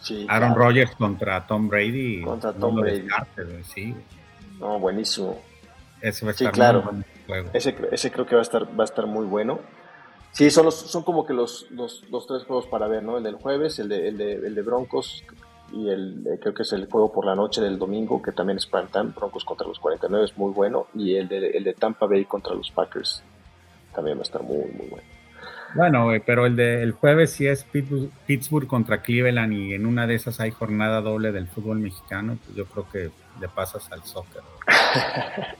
[0.00, 0.68] Sí, Aaron claro.
[0.68, 2.22] Rodgers contra Tom Brady.
[2.22, 3.06] Contra no Tom lo Brady.
[3.64, 3.94] sí,
[4.58, 5.38] no buenísimo
[6.00, 6.82] ese va a Sí, estar claro.
[6.82, 7.50] muy buen juego.
[7.52, 9.60] Ese, ese creo que va a estar, va a estar muy bueno.
[10.32, 13.18] Sí, son, los, son como que los, los, los tres juegos para ver, ¿no?
[13.18, 15.24] El del jueves, el de, el de, el de Broncos
[15.72, 18.58] y el eh, creo que es el juego por la noche del domingo, que también
[18.58, 22.06] es time, Broncos contra los 49 es muy bueno, y el de, el de Tampa
[22.06, 23.22] Bay contra los Packers
[23.94, 25.06] también va a estar muy, muy bueno.
[25.74, 29.86] Bueno, güey, pero el de el jueves sí es Pittsburgh, Pittsburgh contra Cleveland y en
[29.86, 33.90] una de esas hay jornada doble del fútbol mexicano, pues yo creo que le pasas
[33.92, 34.42] al soccer.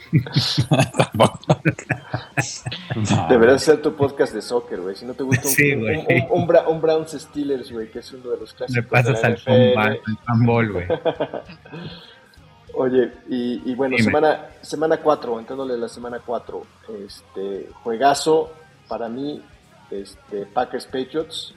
[3.29, 4.96] Deberías hacer tu podcast de soccer, güey.
[4.96, 5.99] Si no te gusta un, Sí, un, güey.
[6.31, 8.85] un- un Bra- un Browns Steelers, güey, que es uno de los clásicos.
[8.85, 10.87] Le pasas de la al fanball, al fanball, güey.
[12.75, 14.05] Oye, y, y bueno, Dime.
[14.11, 16.62] semana semana 4, entrándole la semana 4,
[17.05, 18.53] este, juegazo
[18.88, 19.42] para mí,
[19.90, 21.55] este, Packers Patriots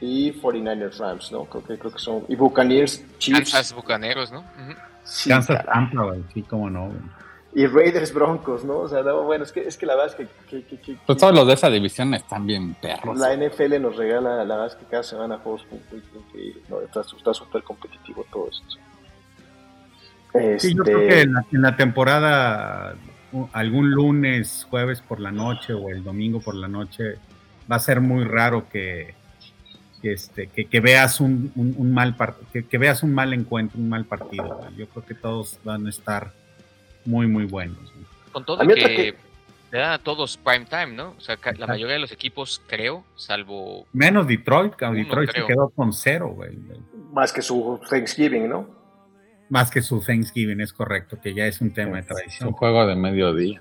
[0.00, 1.44] y 49ers Rams, ¿no?
[1.44, 3.38] Creo que, creo que son, y Buccaneers Chiefs.
[3.52, 4.40] Kansas Bucaneros, ¿no?
[4.40, 4.74] Ujú.
[5.04, 5.72] sí, Kansas caray.
[5.72, 6.98] Tampa, güey, sí, cómo no, güey.
[7.54, 8.78] y Raiders Broncos, ¿no?
[8.80, 10.96] O sea, no, bueno, es que, es que la verdad es que, que- que- que-
[11.06, 13.18] Pues todos los de esa división están bien perros.
[13.18, 16.80] la NFL nos regala, la verdad es que cada semana juegos muy- muy increíbles, ¿no?
[16.80, 17.02] Está
[17.34, 18.78] súper competitivo todo esto.
[20.58, 22.94] Sí, yo Este, creo que en la, en la temporada,
[23.52, 27.16] algún lunes, jueves por la noche o el domingo por la noche,
[27.70, 29.14] va a ser muy raro que,
[30.02, 32.16] que, este, que, que veas un, un- un mal
[32.52, 34.60] que, que veas un mal encuentro, un mal partido.
[34.76, 36.32] Yo creo que todos van a estar
[37.04, 37.78] muy, muy buenos.
[38.32, 39.14] Con todo que, que-
[39.70, 41.14] le dan a todos prime time, ¿no?
[41.18, 45.44] O sea, la mayoría de los equipos, creo, salvo Menos Detroit, que Uno, Detroit se
[45.44, 46.56] quedó con cero, güey.
[47.12, 48.66] más que su Thanksgiving, ¿no?
[49.50, 52.52] Más que su Thanksgiving, es correcto, que ya es un tema de Es un tradición.
[52.52, 53.60] juego de mediodía.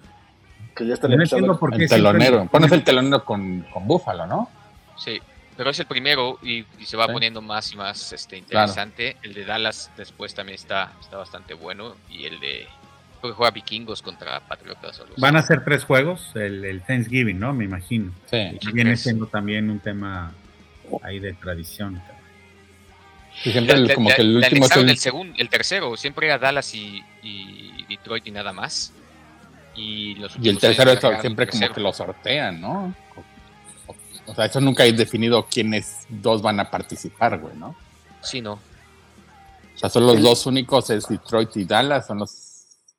[0.78, 2.46] Que ya están Yo no empezando entiendo por qué El siempre- telonero.
[2.52, 4.50] Pones el telonero con, con Búfalo, ¿no?
[4.98, 5.20] Sí,
[5.56, 7.14] pero es el primero y, y se va Sí.
[7.14, 9.18] poniendo más y más este, interesante.
[9.24, 12.68] El de Dallas después también está, está bastante bueno y el de
[13.20, 15.00] creo que juega vikingos contra patriotas.
[15.00, 15.06] o.
[15.18, 17.52] Van a ser tres juegos, el, el Thanksgiving, ¿no?
[17.54, 18.12] Me imagino.
[18.30, 18.58] Sí.
[18.62, 19.02] Sí, Viene tres.
[19.02, 20.32] siendo también un tema
[21.02, 22.00] ahí de tradición.
[23.44, 26.28] Y siempre el- como le- que el le último el, el segundo, el tercero, siempre
[26.28, 28.94] era Dallas y, y Detroit y nada más.
[29.78, 31.74] Y, los y el tercero es siempre como tercero.
[31.74, 32.94] que lo sortean, ¿no?
[34.26, 37.76] O sea, eso nunca es definido quiénes dos van a participar, güey, ¿no?
[38.22, 38.54] Sí, no.
[38.54, 42.32] O sea, son los El- dos únicos, es Detroit y Dallas, son los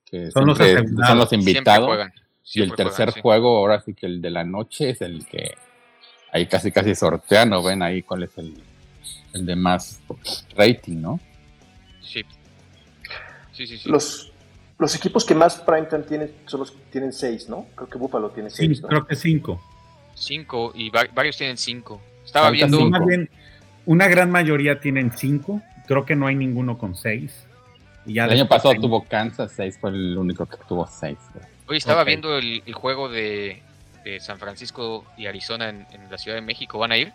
[0.07, 1.09] que Son los siempre- asegurados.
[1.09, 1.87] son los Siempre invitados.
[1.87, 2.13] juegan.
[2.55, 3.21] Y el tercer juegan, sí.
[3.21, 5.55] juego, ahora sí que el de la noche es el que
[6.33, 8.55] ahí casi casi sortean o ven ahí cuál es el,
[9.35, 10.01] el de más
[10.57, 11.21] rating, ¿no?
[12.01, 12.23] Sí.
[13.53, 13.89] Sí, sí, sí.
[13.91, 14.28] Los,
[14.79, 17.67] los equipos que más primetime tienen son los que tienen seis, ¿no?
[17.75, 18.89] Creo que Buffalo tiene Sí, seis, ¿no?
[18.89, 19.61] creo que cinco.
[20.15, 22.01] Cinco y va- varios tienen cinco.
[22.25, 22.77] Estaba viendo.
[22.77, 22.99] Sí, cinco.
[22.99, 23.31] más bien,
[23.87, 25.61] una gran mayoría tienen cinco.
[25.87, 27.45] Creo que no hay ninguno con seis.
[28.07, 31.19] Y ya el año pasado hay- tuvo Kansas, seis fue el único que tuvo seis.
[31.67, 33.63] Hoy estaba viendo el, el juego de,
[34.05, 36.79] de San Francisco y Arizona en, en la Ciudad de México.
[36.79, 37.13] ¿Van a ir?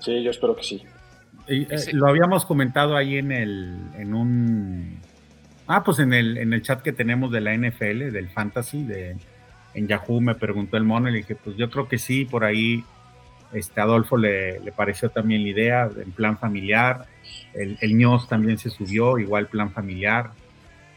[0.00, 0.82] Sí, yo espero que sí.
[1.48, 5.00] y, eh, Lo habíamos comentado ahí en el, en un,
[5.66, 9.16] ah, pues en el, en el chat que tenemos de la NFL, del Fantasy, de,
[9.74, 12.44] en Yahoo me preguntó el mono y le dije, pues yo creo que sí, por
[12.44, 12.84] ahí,
[13.52, 17.06] este Adolfo le, le pareció también la idea, en plan familiar,
[17.54, 20.30] el, el ños también se subió, igual plan familiar,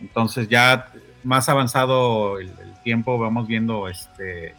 [0.01, 0.91] entonces ya
[1.23, 4.55] más avanzado el, el tiempo vamos viendo este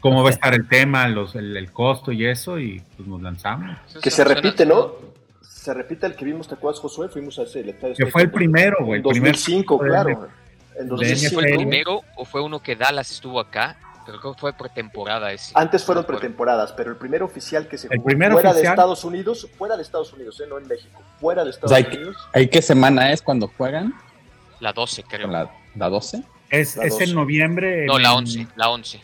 [0.00, 3.20] cómo va a estar el tema, los, el, el costo y eso, y pues nos
[3.20, 3.76] lanzamos.
[4.02, 5.09] Que se repite, ¿no?
[5.60, 7.10] Se repite el que vimos, ¿te acuerdas, Josué?
[7.10, 9.00] Fuimos a ese el estadio Que fue el primero, güey.
[9.00, 10.28] En el primer 2005, de- claro.
[10.78, 11.34] En de No sé si 2005.
[11.34, 15.30] fue el primero o fue uno que Dallas estuvo acá, pero creo que fue pretemporada
[15.32, 15.52] ese.
[15.54, 18.72] Antes fueron pretemporadas, pero el primer oficial que se El jugó primer fuera de oficial-
[18.72, 20.44] Estados Unidos, fuera de Estados Unidos, ¿eh?
[20.48, 22.16] no en México, fuera de Estados O sea, hay que- Unidos.
[22.32, 23.92] ¿Ahí qué semana es cuando juegan?
[24.60, 25.24] La 12, creo.
[25.26, 26.22] ¿Con la, la 12?
[26.48, 27.04] Es, La es 12.
[27.04, 27.84] en noviembre.
[27.84, 28.46] No, la 11.
[28.56, 28.98] La 11.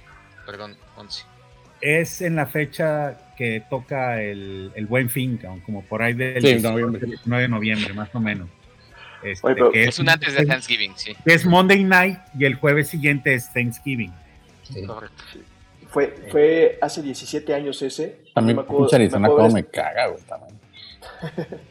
[0.47, 1.23] Perdón, 11.
[1.81, 6.49] Es en la fecha que toca el, el Buen Fin, como por ahí del Sí,
[6.55, 7.07] 18, noviembre.
[7.07, 8.49] 19 de noviembre, más o menos.
[9.23, 11.15] Este, Oye, pero- que Es un antes de Thanksgiving, sí.
[11.25, 14.13] es Monday Night y el jueves siguiente es Thanksgiving.
[14.87, 15.23] Correcto.
[15.91, 18.19] Fue, fue hace 17 años ese.
[18.35, 20.57] También Yo me acuerdo- pinche Arizona me acuerdo como de- me caga, güey, también.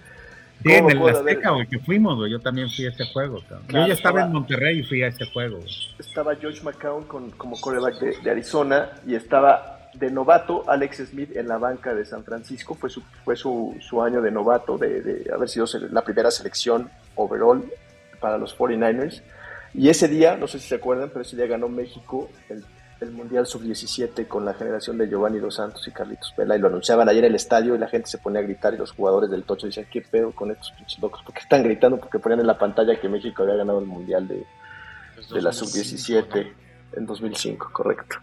[0.64, 2.32] Sí, ¿Cómo en el Azteca, güey, que fuimos, güey.
[2.32, 3.40] Yo también fui a ese juego.
[3.48, 5.60] Claro, Yo ya estaba estaba- en Monterrey y fui a ese juego,
[6.00, 11.36] estaba George McCown con, como coreback de, de Arizona y estaba de novato Alex Smith
[11.36, 12.76] en la banca de San Francisco.
[12.76, 16.90] Fue su, fue su, su año de novato, de, de haber sido la primera selección
[17.16, 17.64] overall
[18.20, 19.22] para los 49ers.
[19.74, 22.64] Y ese día, no sé si se acuerdan, pero ese día ganó México el,
[23.02, 26.56] el Mundial Sub-17 con la generación de Giovanni Dos Santos y Carlitos Vela.
[26.56, 28.78] Y lo anunciaban ayer en el estadio y la gente se ponía a gritar y
[28.78, 31.22] los jugadores del Tocho decían, ¿qué pedo con estos pinches locos?
[31.24, 31.98] ¿Por qué están gritando?
[31.98, 34.46] Porque ponían en la pantalla que México había ganado el Mundial de,
[35.18, 36.54] Los de la 2005, sub-17
[36.94, 38.18] en 2005, correcto.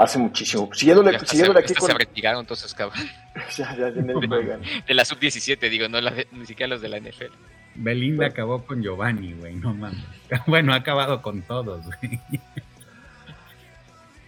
[0.00, 0.70] Hace muchísimo.
[0.72, 1.90] Siguiéndole, Ya siguiéndole se, aquí hasta con...
[1.90, 3.06] se retiraron entonces, cabrón.
[3.56, 4.62] ya, ya, ya ni juegan.
[4.88, 7.34] De la sub-17, digo, no la de- ni siquiera los de la NFL.
[7.74, 10.00] Belinda acabó con Giovanni, güey, no mames.
[10.46, 12.18] Bueno, ha acabado con todos, güey.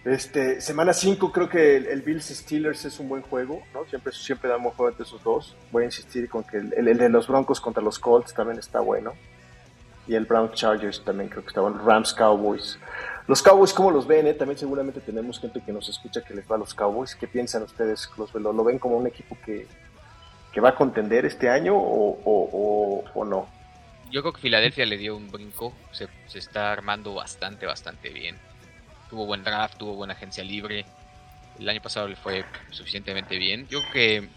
[0.05, 3.85] Este, semana 5 creo que el, Bills Steelers es un buen juego, ¿no?
[3.85, 5.55] Siempre, siempre da un buen juego entre esos dos.
[5.71, 8.79] Voy a insistir con que el, el, de los Broncos contra los Colts también está
[8.79, 9.13] bueno.
[10.07, 11.79] Y el Brown Chargers también creo que está bueno.
[11.83, 12.77] Rams Cowboys.
[13.27, 14.27] Los Cowboys, ¿cómo los ven?
[14.27, 14.33] Eh?
[14.33, 17.15] También seguramente tenemos gente que nos escucha que les va a los Cowboys.
[17.15, 18.09] ¿Qué piensan ustedes?
[18.17, 19.65] ¿Los, lo, lo ven como un equipo que,
[20.51, 23.47] que va a contender este año o, o, o, no?
[24.11, 25.73] Yo creo que Filadelfia le dio un brinco.
[25.91, 28.37] Se, se está armando bastante, bastante bien
[29.13, 30.85] tuvo buen draft, tuvo buena agencia libre.
[31.59, 33.67] El año pasado le fue suficientemente bien.
[33.67, 34.29] Yo creo que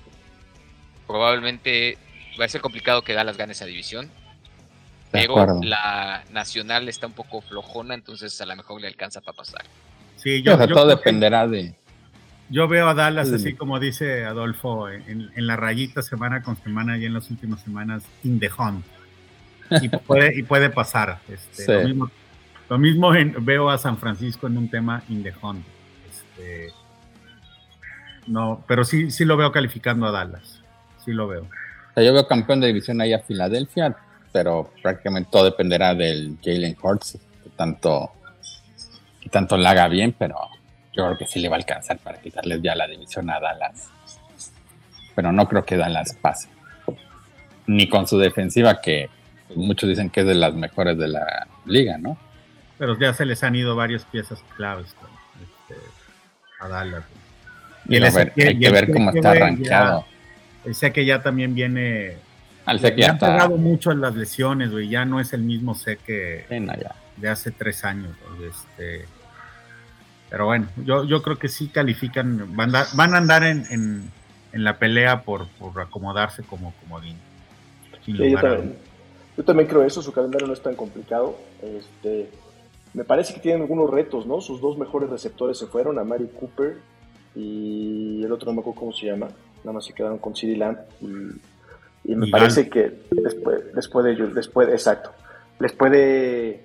[1.07, 1.96] probablemente
[2.38, 4.11] va a ser complicado que Dallas gane esa división.
[5.11, 9.64] Pero la nacional está un poco flojona, entonces a lo mejor le alcanza para pasar.
[10.16, 11.75] Sí, yo, todo dependerá de.
[12.49, 17.05] Yo veo a Dallas, así como dice Adolfo, en, la rayita semana con semana y
[17.05, 18.85] en las últimas semanas, in the hunt.
[19.83, 21.19] Y puede, y puede pasar.
[21.29, 22.11] Este, lo mismo
[22.69, 25.64] lo mismo veo a San Francisco en un tema in the hunt.
[26.11, 26.73] Este,
[28.27, 30.61] no, pero sí, sí lo veo calificando a Dallas.
[31.05, 31.47] Sí lo veo.
[31.97, 33.97] yo veo campeón de división ahí a Filadelfia,
[34.32, 38.12] pero prácticamente todo dependerá del Jalen Hurts, que tanto,
[39.20, 40.36] que tanto la haga bien, pero
[40.92, 43.88] yo creo que sí le va a alcanzar para quitarles ya la división a Dallas.
[45.14, 46.48] Pero no creo que Dallas pase.
[47.66, 49.08] Ni con su defensiva, que
[49.54, 52.18] muchos dicen que es de las mejores de la liga, ¿no?
[52.78, 54.86] pero ya se les han ido varias piezas claves
[55.40, 55.80] este,
[56.60, 57.04] a Dallas.
[57.88, 60.04] Y, hay que ver cómo está arrancado.
[60.64, 62.16] el que ya también viene.
[62.66, 64.88] Al que ya, ha pegado mucho en las lesiones, güey.
[64.88, 66.46] Ya no es el mismo Seque
[67.16, 68.14] de hace tres años.
[68.46, 69.07] Este,
[70.29, 72.57] pero bueno, yo, yo creo que sí califican.
[72.57, 77.16] Van a, van a andar en, en, la pelea por, por acomodarse como comodín.
[78.07, 78.76] yo, también,
[79.37, 80.02] yo también creo eso.
[80.02, 81.38] Su calendario no es tan complicado.
[81.62, 82.31] Este
[82.96, 84.40] me parece que tienen algunos retos, ¿no?
[84.40, 86.79] Sus dos mejores receptores se fueron, a Mari Cooper
[87.35, 90.57] y el otro no me acuerdo cómo se llama, nada más se quedaron con CD
[90.57, 91.07] Lamb y,
[92.14, 95.12] me parece que después, después de ellos, después, exacto,
[95.59, 96.61] les puede,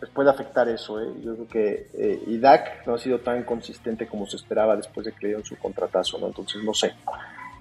[0.00, 1.08] les puede afectar eso, ¿eh?
[1.24, 5.12] Yo creo que eh, Idak no ha sido tan consistente como se esperaba después de
[5.12, 6.28] que le dieron su contratazo, ¿no?
[6.28, 6.92] Entonces, no sé.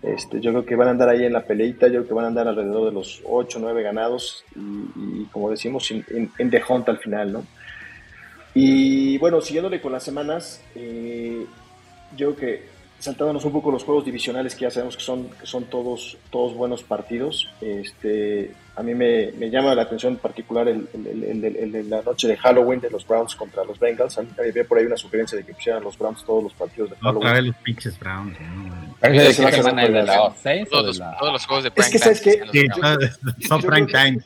[0.01, 2.25] Este, yo creo que van a andar ahí en la peleita, yo creo que van
[2.25, 6.61] a andar alrededor de los 8 o 9 ganados y, como decimos, en, en, The
[6.67, 7.45] Hunt al final, ¿no?
[8.55, 11.45] Y bueno, siguiéndole con las semanas, eh,
[12.17, 12.65] yo creo que
[13.01, 16.53] saltándonos un poco los juegos divisionales que ya sabemos que son, que son todos, todos
[16.53, 22.01] buenos partidos, este, a mí me, me llama la atención en particular el, el, la
[22.03, 24.17] noche de Halloween de los Browns contra los Bengals.
[24.17, 26.91] A mí había por ahí una sugerencia de que pusieran los Browns todos los partidos
[26.91, 27.17] de Halloween.
[27.17, 28.37] Otra vez los pinches Browns.
[29.01, 30.33] ¿De semana de la
[30.69, 32.41] Todos, todos los juegos de prime Es que, ¿sabes qué?
[33.47, 34.19] son prime time.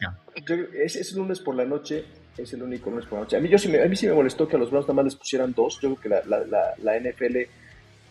[0.83, 2.05] Es, es lunes por la noche
[2.37, 3.37] es el único no es por noche.
[3.37, 4.95] A mí, yo sí me, a mí sí me molestó que a los Browns nada
[4.95, 5.79] más les pusieran dos.
[5.81, 7.37] Yo creo que la, la, la, NFL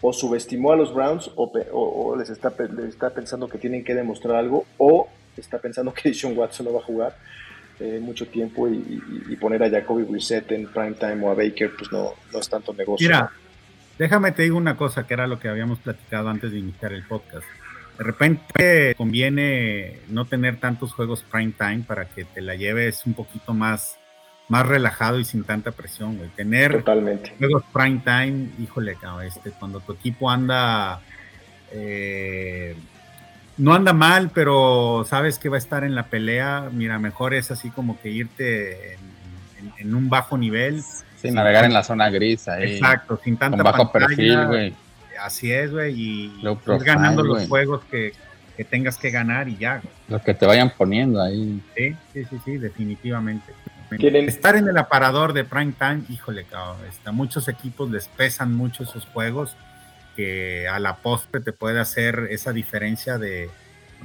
[0.07, 4.37] o subestimó a los Browns o, les, está, les está pensando que tienen que demostrar
[4.37, 7.17] algo o está pensando que Sean Watson no va a jugar
[7.81, 11.73] eh, mucho tiempo y, y, poner a Jacoby Brissett en prime time o a Baker
[11.75, 13.09] pues no, no es tanto negocio.
[13.09, 13.31] Mira,
[13.99, 17.05] déjame te digo una cosa que era lo que habíamos platicado antes de iniciar el
[17.05, 17.47] podcast.
[17.97, 23.15] De repente conviene no tener tantos juegos prime time para que te la lleves un
[23.15, 23.97] poquito más
[24.49, 26.29] más relajado y sin tanta presión, güey.
[26.31, 27.35] Tener Totalmente.
[27.39, 31.01] juegos prime time, híjole, cabrón, este, cuando tu equipo anda,
[31.73, 32.77] eh,
[33.57, 37.51] no anda mal, pero sabes que va a estar en la pelea, mira, mejor es
[37.51, 38.99] así como que irte
[39.79, 40.83] en, un bajo nivel.
[41.17, 42.75] Sí, navegar en la zona gris ahí.
[42.75, 44.75] Exacto, sin tanta con bajo perfil, güey.
[45.23, 48.13] Así es, güey, y ir ganando los juegos que,
[48.57, 49.81] que, tengas que ganar y ya.
[50.09, 51.63] Los que te vayan poniendo ahí.
[51.75, 53.55] Sí, sí, sí, sí, definitivamente.
[53.99, 58.83] Estar en el aparador de prime time, híjole, cabrón, está, muchos equipos les pesan mucho
[58.83, 59.57] esos juegos
[60.17, 63.51] que a la postre te puede hacer esa diferencia de,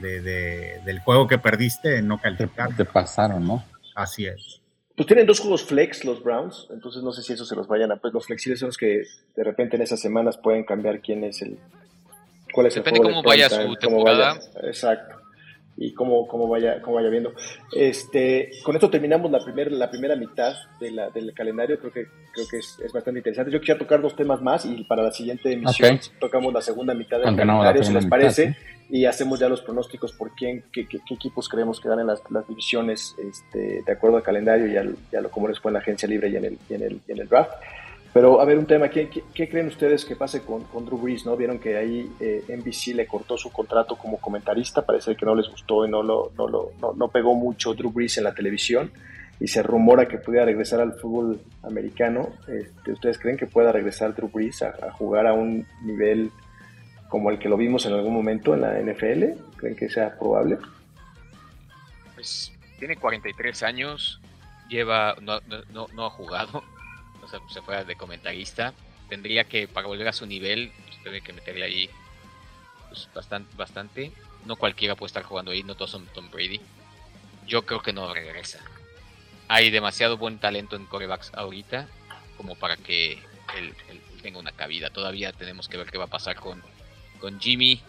[0.02, 2.76] del juego que perdiste en no calificar.
[2.76, 3.64] Te, pasaron, ¿no?
[3.96, 4.62] Así es.
[4.96, 7.92] Pues tienen dos juegos flex los Browns, entonces no sé si eso se los vayan
[7.92, 7.98] a...
[7.98, 9.04] Pues los flexibles son los que
[9.36, 11.58] de repente en esas semanas pueden cambiar quién es el...
[12.52, 14.40] ¿Cuál es Depende cómo vaya su temporada.
[14.64, 15.19] exacto
[15.82, 17.34] y cómo, cómo, vaya, cómo vaya viendo.
[17.74, 22.06] Este, con esto terminamos la, primera la primera mitad de la, del calendario, creo que,
[22.34, 23.50] creo que es, es, bastante interesante.
[23.50, 27.20] Yo quisiera tocar dos temas más y para la siguiente emisión tocamos la segunda mitad
[27.20, 28.58] del calendario, si les parece,
[28.90, 32.22] y hacemos ya los pronósticos por quién, qué, qué, equipos creemos que dan en las,
[32.30, 35.74] las divisiones este, de acuerdo al calendario y ya, ya lo, como les fue en
[35.76, 37.52] la agencia libre y en el, y en el, y en el draft.
[38.14, 41.26] Pero a ver, un tema, ¿qué, creen ustedes que pase con, Drew Brees?
[41.26, 41.38] ¿no?
[41.38, 45.48] Vieron que ahí eh, NBC le cortó su contrato como comentarista, parece que no les
[45.48, 48.92] gustó y no, lo, no, lo, no, pegó mucho Drew Brees en la televisión.
[49.40, 54.16] y se rumora que pudiera regresar al fútbol americano, este, ¿ustedes creen que pueda regresar
[54.16, 56.32] Drew Brees a, jugar a un nivel
[57.10, 59.40] como el que lo vimos en algún momento en la NFL?
[59.56, 60.58] ¿Creen que sea probable?
[62.16, 64.20] Pues tiene 43 años,
[64.68, 65.40] lleva no,
[65.72, 66.64] no, no ha jugado,
[67.30, 68.74] sea, se fue de comentarista.
[69.10, 70.72] Tendría que, para volver a su nivel,
[71.04, 71.90] pues, que meterle ahí
[72.90, 74.12] pues, bastante, bastante.
[74.46, 76.62] No cualquiera puede estar jugando ahí, no todos son Tom Brady.
[77.48, 78.60] Yo creo que no regresa
[79.50, 81.88] hay demasiado buen talento en corebacks ahorita
[82.38, 83.14] como para que
[83.58, 83.74] él,
[84.22, 84.90] tenga una cabida.
[84.92, 86.62] Todavía tenemos que ver qué va a pasar con,
[87.20, 87.82] con Jimmy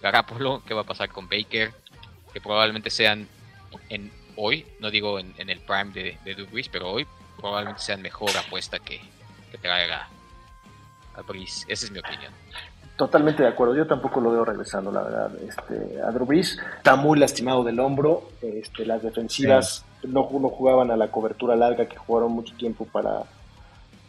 [0.00, 1.72] Garapolo, qué va a pasar con Baker,
[2.32, 3.28] que probablemente sean
[3.88, 7.06] en hoy, no digo en, el prime de, de pero hoy
[7.40, 9.00] probablemente sean mejor apuesta que,
[9.50, 10.08] que traiga
[11.14, 11.64] a Breeze.
[11.68, 12.32] Esa es mi opinión.
[12.98, 15.30] Totalmente de acuerdo, yo tampoco lo veo regresando, la verdad.
[15.40, 20.96] Este, a Drew Brees está muy lastimado del hombro, este, las defensivas no, jugaban a
[20.96, 23.22] la cobertura larga que jugaron mucho tiempo para,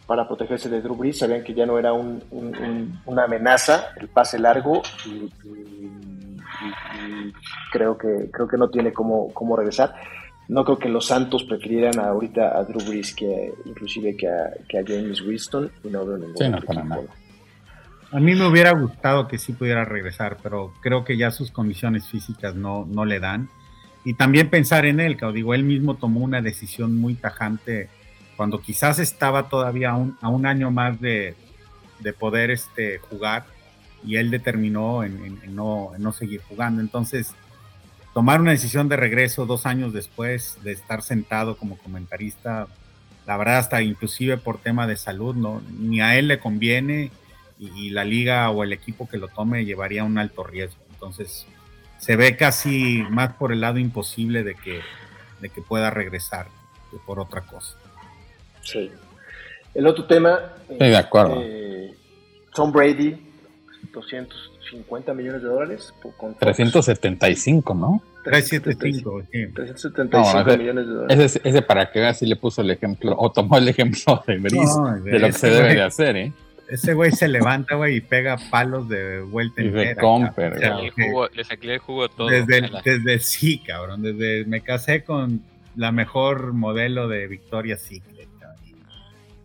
[0.08, 2.24] para protegerse de Drew Brees, sabían que ya no era un,
[3.06, 5.30] una amenaza el pase largo y,
[7.72, 9.94] creo que creo que no tiene cómo, cómo regresar.
[10.50, 14.80] No creo que los Santos prefirieran ahorita a Drew Brees que inclusive que a, que
[14.80, 16.60] a James Winston y no veo ningún sí, no,
[18.12, 22.08] a mí me hubiera gustado que sí pudiera regresar, pero creo que ya sus condiciones
[22.08, 23.50] físicas no, no le dan.
[24.04, 27.90] Y también pensar en él, que digo, él mismo tomó una decisión muy tajante
[28.36, 31.36] cuando quizás estaba todavía a un, año más de,
[32.18, 33.46] poder este, jugar
[34.04, 36.82] y él determinó en, no, en no seguir jugando.
[36.82, 37.36] Entonces,
[38.20, 42.68] tomar una decisión de regreso dos años después de estar sentado como comentarista,
[43.26, 47.12] la verdad hasta inclusive por tema de salud, no, ni a él le conviene
[47.58, 50.82] y, la liga o el equipo que lo tome llevaría un alto riesgo.
[50.92, 51.48] Entonces,
[51.98, 54.82] se ve casi más por el lado imposible de que,
[55.40, 56.48] de que pueda regresar
[56.92, 57.78] que por otra cosa.
[58.64, 58.92] Sí.
[59.74, 60.56] El otro tema.
[60.68, 61.42] Sí, de acuerdo.
[61.42, 61.96] Eh,
[62.54, 63.16] Tom Brady,
[64.72, 65.94] 250 millones de dólares.
[66.18, 68.02] Con 375, ¿no?
[68.24, 69.48] 375, sí.
[69.48, 71.42] 375 millones de dólares.
[71.44, 74.80] Ese, para que veas si le puso el ejemplo, o tomó el ejemplo de Brice,
[75.04, 76.34] de lo que se debe de hacer, ¿eh?
[76.70, 80.60] Ese güey se levanta, güey, y pega palos de vuelta y de comper,
[81.34, 82.28] le saqué el jugo todo.
[82.28, 84.04] Desde, desde sí, cabrón.
[84.04, 85.42] Desde me casé con
[85.76, 88.19] la mejor modelo de Victoria Secret.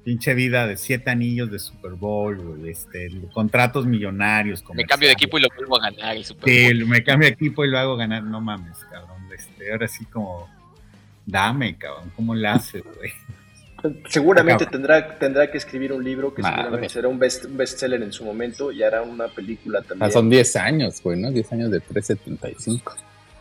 [0.05, 4.63] Pinche vida de siete anillos de Super Bowl, este, contratos millonarios.
[4.75, 6.79] Me cambio de equipo y lo vuelvo a ganar el Super Bowl.
[6.79, 8.23] Sí, me cambio de equipo y lo hago ganar.
[8.23, 9.33] No mames, cabrón.
[9.35, 10.49] Este, ahora sí como,
[11.25, 12.13] dame, cabrón.
[12.15, 13.13] ¿Cómo le haces, güey?
[14.09, 18.25] Seguramente tendrá, tendrá que escribir un libro que seguramente será un, best, bestseller en su
[18.25, 20.09] momento y hará una película también.
[20.09, 21.31] Ah, son 10 años, güey, ¿no?
[21.31, 22.95] 10 años de 375.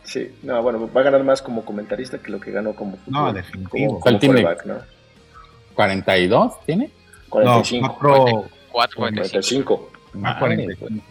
[0.04, 3.32] Sí, no, bueno, va a ganar más como comentarista que lo que ganó como No,
[3.32, 4.00] definitivo.
[4.02, 4.46] ¿Cuál tiene?
[5.76, 6.90] ¿42 tiene?
[7.30, 7.88] 45.
[7.88, 9.92] No, 4, 4, 45.
[10.40, 11.04] 45.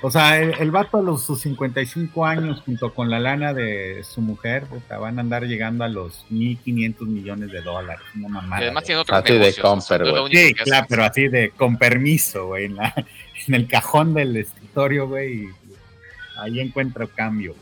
[0.00, 4.20] O sea, el, vato a los sus 55 años, junto con la lana de su
[4.20, 8.00] mujer, van a andar llegando a los 1.500 millones de dólares.
[8.14, 8.62] Una mamada.
[8.62, 10.36] además tiene otros así de comper, güey.
[10.36, 12.66] Sí, claro, pero así de con permiso, güey.
[12.66, 12.76] En,
[13.48, 15.48] en, el cajón del escritorio, güey.
[16.38, 17.56] Ahí encuentro cambio.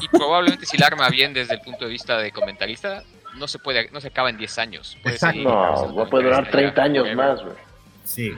[0.00, 3.02] Y probablemente si la arma bien desde el punto de vista de comentarista,
[3.36, 4.98] no se puede, no se acaba en 10 años.
[5.04, 5.42] Exacto.
[5.42, 7.56] no, va a poder durar 30 años más, güey.
[8.04, 8.32] Sí.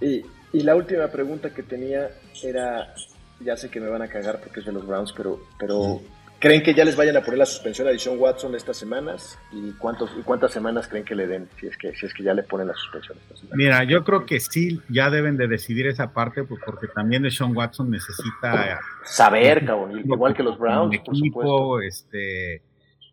[0.00, 2.10] Y, y la última pregunta que tenía
[2.42, 2.94] era,
[3.40, 6.00] ya sé que me van a cagar porque es de los Browns, pero, pero
[6.38, 9.38] ¿creen que ya les vayan a poner la suspensión a Dishon Watson estas semanas?
[9.52, 12.22] ¿Y, cuántos, y cuántas semanas creen que le den si es que, si es que
[12.22, 13.56] ya le ponen la suspensión estas semanas?
[13.56, 17.56] Mira, yo creo que sí, ya deben de decidir esa parte pues, porque también Dishon
[17.56, 18.80] Watson necesita...
[19.04, 22.62] Saber, cabrón, igual que los Browns, equipo, por este...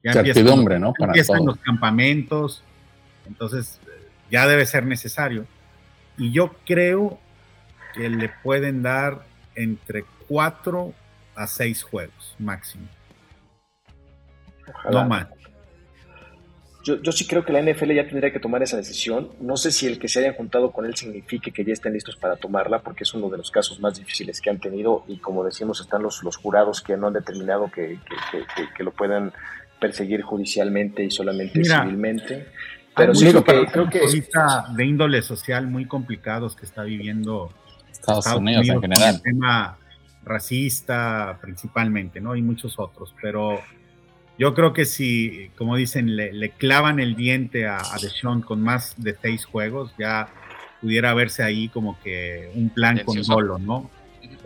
[0.06, 0.94] Ya Certidumbre, ¿no?
[0.94, 2.64] Para empiezan los campamentos,
[3.26, 3.80] entonces
[4.30, 5.48] ya debe ser necesario.
[6.16, 7.20] Y yo creo
[7.96, 9.24] que le pueden dar
[9.56, 10.94] entre 4
[11.36, 12.88] a 6 juegos máximo.
[14.92, 15.28] No más.
[16.84, 19.32] Yo, yo, sí creo que la NFL ya tendría que tomar esa decisión.
[19.42, 22.16] No sé si el que se hayan juntado con él signifique que ya estén listos
[22.16, 25.44] para tomarla, porque es uno de los casos más difíciles que han tenido y como
[25.44, 27.98] decimos están los, los jurados que no han determinado que,
[28.32, 29.34] que, que, lo puedan
[29.86, 32.48] perseguir judicialmente y solamente civilmente.
[32.96, 33.32] Pero sí
[33.72, 34.02] creo que,
[34.76, 37.52] de índole social muy complicados que está viviendo
[37.92, 39.16] Estados, Unidos, en general.
[39.16, 39.78] El tema
[40.24, 42.36] racista principalmente, ¿no?
[42.36, 43.62] Y muchos otros, pero
[44.40, 48.96] yo creo que si, como dicen, le, clavan el diente a, a Deshaun con más
[48.98, 50.30] de seis juegos, ya
[50.82, 53.92] pudiera verse ahí como que un plan con solo, ¿no?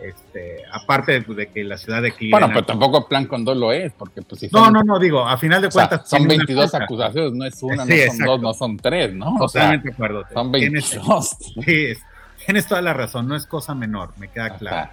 [0.02, 2.44] Este, aparte de, que la ciudad de Cleveland.
[2.44, 5.26] Bueno, pero tampoco plan con dos lo es, porque pues si No, no, no, digo,
[5.26, 6.08] a final de cuentas.
[6.08, 9.36] son 22 acusaciones, no es una, no son dos, no son tres, ¿no?
[9.38, 10.24] Totalmente de acuerdo.
[10.32, 11.38] Son 22.
[11.64, 12.02] Tienes, sí,
[12.46, 14.90] tienes toda la razón, no es cosa menor, me queda claro.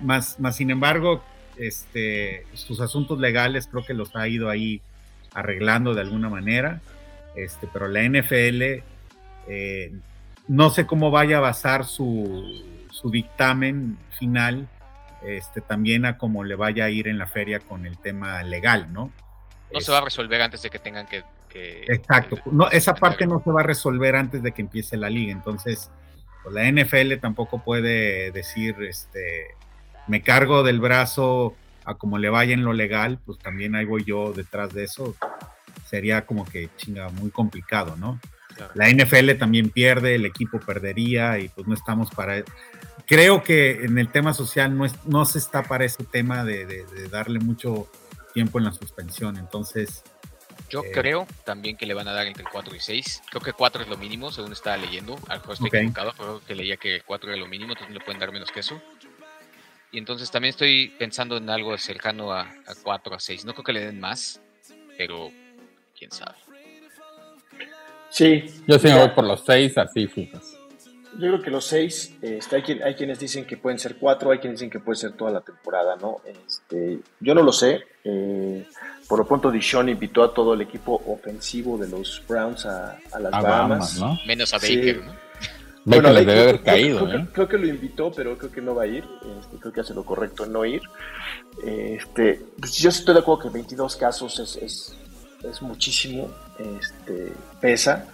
[0.00, 1.22] Más, más sin embargo,
[1.56, 4.82] este, sus asuntos legales creo que los ha ido ahí
[5.32, 6.80] arreglando de alguna manera.
[7.34, 8.82] Este, pero la NFL
[9.48, 9.92] eh,
[10.48, 12.62] no sé cómo vaya a basar su,
[13.02, 14.68] su dictamen final
[15.24, 18.92] este, también a cómo le vaya a ir en la feria con el tema legal,
[18.92, 19.12] ¿no?
[19.72, 21.24] No se va a resolver antes de que tengan que...
[21.88, 25.32] exacto, no, esa parte no se va a resolver antes de que empiece la liga,
[25.32, 25.90] entonces
[26.42, 29.54] pues la NFL tampoco puede decir, este,
[30.08, 34.04] me cargo del brazo a como le vaya en lo legal, pues también ahí voy
[34.04, 35.14] yo detrás de eso,
[35.86, 38.18] sería como que chinga, muy complicado, ¿no?
[38.74, 42.42] La NFL también pierde, el equipo perdería y pues no estamos para
[43.12, 46.86] creo que en el tema social no, es, no se está para ese tema de,
[47.10, 47.86] darle mucho
[48.32, 49.36] tiempo en la suspensión.
[49.36, 50.02] Entonces.
[50.70, 53.22] Yo eh, creo también que le van a dar entre 4 y 6.
[53.28, 55.18] Creo que 4 es lo mínimo, según estaba leyendo.
[55.28, 58.00] A lo mejor estoy equivocado, pero que leía que 4 era lo mínimo, entonces le
[58.00, 58.80] pueden dar menos que eso.
[59.90, 63.44] Y entonces también estoy pensando en algo cercano a, a 4 a 6.
[63.44, 64.40] No creo que le den más,
[64.96, 65.30] pero
[65.98, 66.38] quién sabe.
[68.08, 68.44] Sí.
[68.66, 70.51] Yo sí me voy por los 6, así fijas.
[71.14, 74.30] Yo creo que los seis, este, hay, quien, hay quienes dicen que pueden ser cuatro,
[74.30, 76.22] hay quienes dicen que puede ser toda la temporada, ¿no?
[76.24, 77.82] Este, yo no lo sé.
[78.04, 78.66] Eh,
[79.08, 83.30] por lo pronto, Dishon invitó a todo el equipo ofensivo de los Browns a, las
[83.30, 83.98] Bahamas.
[83.98, 84.18] ¿no?
[84.26, 85.12] Menos a Baker, ¿no?
[85.84, 87.04] Bueno, les debe haber caído.
[87.04, 87.28] Creo, ¿eh?
[87.32, 89.04] creo, que lo invitó, pero creo que no va a ir.
[89.40, 90.80] Este, creo que hace lo correcto en no ir.
[91.64, 94.96] Este, pues yo estoy de acuerdo que 22 casos es, es,
[95.42, 96.30] es muchísimo.
[96.58, 98.06] Este, pesa.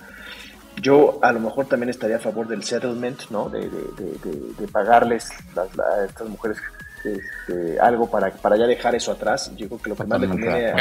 [0.81, 3.49] Yo a lo mejor también estaría a favor del settlement, ¿no?
[3.49, 3.69] De,
[4.73, 6.59] pagarles a estas mujeres
[7.05, 9.51] este, algo para, para ya dejar eso atrás.
[9.57, 10.75] Yo creo que lo que más le conviene a,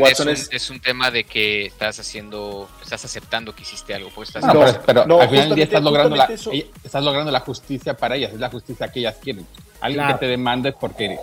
[0.00, 4.10] Watson es, es, un tema de que estás haciendo, estás aceptando que hiciste algo.
[4.14, 7.96] Pues estás no, pero, al final del día estás logrando, la, estás logrando la justicia
[7.96, 9.46] para ellas, es la justicia que ellas quieren.
[9.80, 11.18] Alguien que te demande porque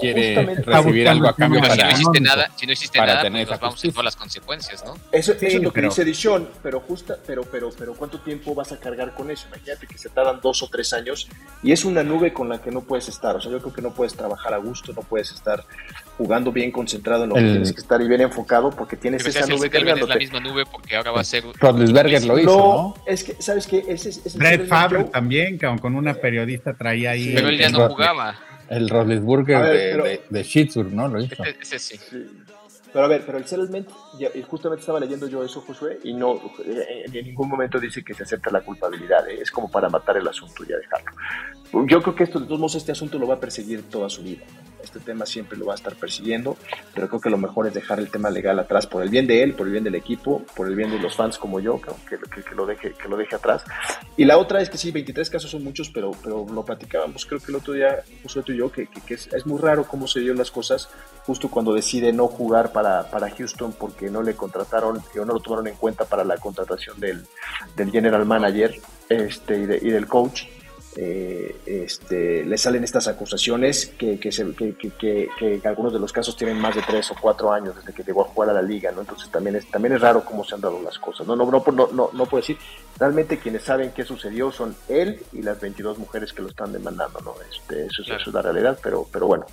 [0.00, 3.48] quiere recibir algo a cambio para, si no hiciste nada, si no hiciste nada, pues
[3.48, 4.94] nos vamos a todas las consecuencias, ¿no?
[5.12, 8.72] Eso, eso es lo que dice Edición, pero justa, pero, pero, pero ¿cuánto tiempo vas
[8.72, 9.46] a cargar con eso?
[9.48, 11.28] Imagínate que se tardan dos o tres años
[11.62, 13.36] y es una nube con la que no puedes estar.
[13.36, 15.64] O sea, yo creo que no puedes trabajar a gusto, no puedes estar
[16.16, 19.46] jugando bien concentrado en lo que tienes que estar y bien enfocado porque tienes esa
[19.46, 20.12] nube cargándote.
[20.12, 21.44] Es la misma nube porque ahora va a ser...
[21.58, 22.94] Rodlisberger lo hizo, ¿no?
[23.06, 23.84] es que, ¿sabes qué?
[23.86, 27.32] Ese, ese Brett Favre también, que con una periodista traía ahí...
[27.34, 28.38] pero él ya no jugaba.
[28.68, 30.44] El Roethlisberger de, de,
[30.92, 31.08] ¿no?
[31.08, 31.42] Lo hizo.
[31.44, 31.98] Ese, sí.
[32.92, 33.88] Pero a ver, pero el settlement,
[34.48, 38.50] justamente estaba leyendo yo eso, Josué, y no, en ningún momento dice que se acepta
[38.50, 39.38] la culpabilidad, ¿eh?
[39.40, 41.86] es como para matar el asunto y ya dejarlo.
[41.86, 44.22] Yo creo que esto, de todos modos, este asunto lo va a perseguir toda su
[44.22, 44.44] vida
[44.86, 46.56] este tema siempre lo va a estar persiguiendo,
[46.94, 49.42] pero creo que lo mejor es dejar el tema legal atrás por el bien de
[49.42, 52.18] él, por el bien del equipo, por el bien de los fans como yo, que,
[52.18, 53.62] que, lo, deje, que lo deje atrás.
[54.16, 57.40] Y la otra es que sí, 23 casos son muchos, pero, pero lo platicábamos, creo
[57.40, 60.20] que el otro día, justo tú y yo, que, es, es, muy raro cómo se
[60.20, 60.88] dieron las cosas
[61.24, 65.40] justo cuando decide no jugar para, para Houston porque no le contrataron o no lo
[65.40, 67.26] tomaron en cuenta para la contratación del,
[67.76, 68.74] del general manager
[69.08, 70.44] este, y, y del coach
[70.98, 76.74] eh, este, le salen estas acusaciones que, que, que, algunos de los casos tienen más
[76.74, 79.02] de tres o cuatro años desde que llegó a jugar a la liga, ¿no?
[79.02, 81.36] Entonces también es, también es raro cómo se han dado las cosas, ¿no?
[81.36, 82.56] No, no, no, no, no puedo decir,
[82.98, 87.20] realmente quienes saben qué sucedió son él y las 22 mujeres que lo están demandando,
[87.20, 87.34] ¿no?
[87.50, 89.44] Este, eso, es la realidad, pero, pero bueno,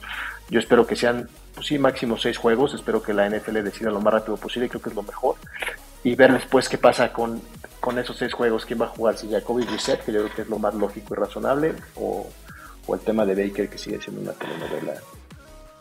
[0.49, 3.99] yo espero que sean, pues sí, máximo seis juegos, espero que la NFL decida lo
[3.99, 5.35] más rápido posible, creo que es lo mejor,
[6.03, 7.41] y ver después qué pasa con
[7.83, 9.17] con esos seis juegos, ¿quién va a jugar?
[9.17, 12.25] Si Jacoby Reset, que yo creo que es lo más lógico y razonable, o,
[12.87, 14.93] el tema de Baker, que sigue siendo una telenovela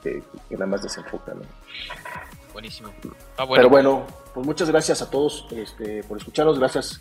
[0.03, 0.21] que,
[0.51, 1.33] nada más desenfoca.
[1.33, 1.43] ¿no?
[2.53, 2.93] Buenísimo.
[3.37, 4.05] Ah, Pero bueno,
[4.35, 7.01] pues muchas gracias a todos este, por escucharnos, gracias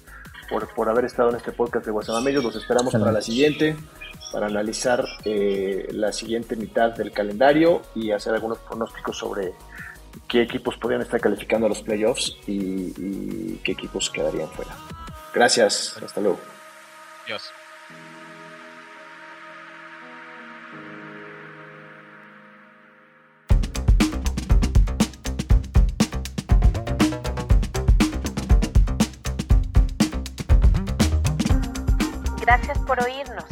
[0.75, 3.75] por, haber estado en este podcast de Guasamamellos, los esperamos para la siguiente,
[4.31, 9.55] para analizar eh, la siguiente mitad del calendario y hacer algunos pronósticos sobre
[10.27, 14.71] qué equipos podrían estar calificando a los playoffs y, qué equipos quedarían fuera.
[15.33, 16.39] Gracias, hasta luego.
[17.25, 17.51] Adiós.
[32.41, 33.50] Gracias por oírnos.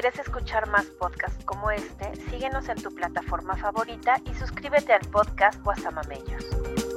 [0.00, 5.60] Quieres escuchar más podcasts como este, síguenos en tu plataforma favorita y suscríbete al podcast
[5.64, 6.87] Guasamamellos.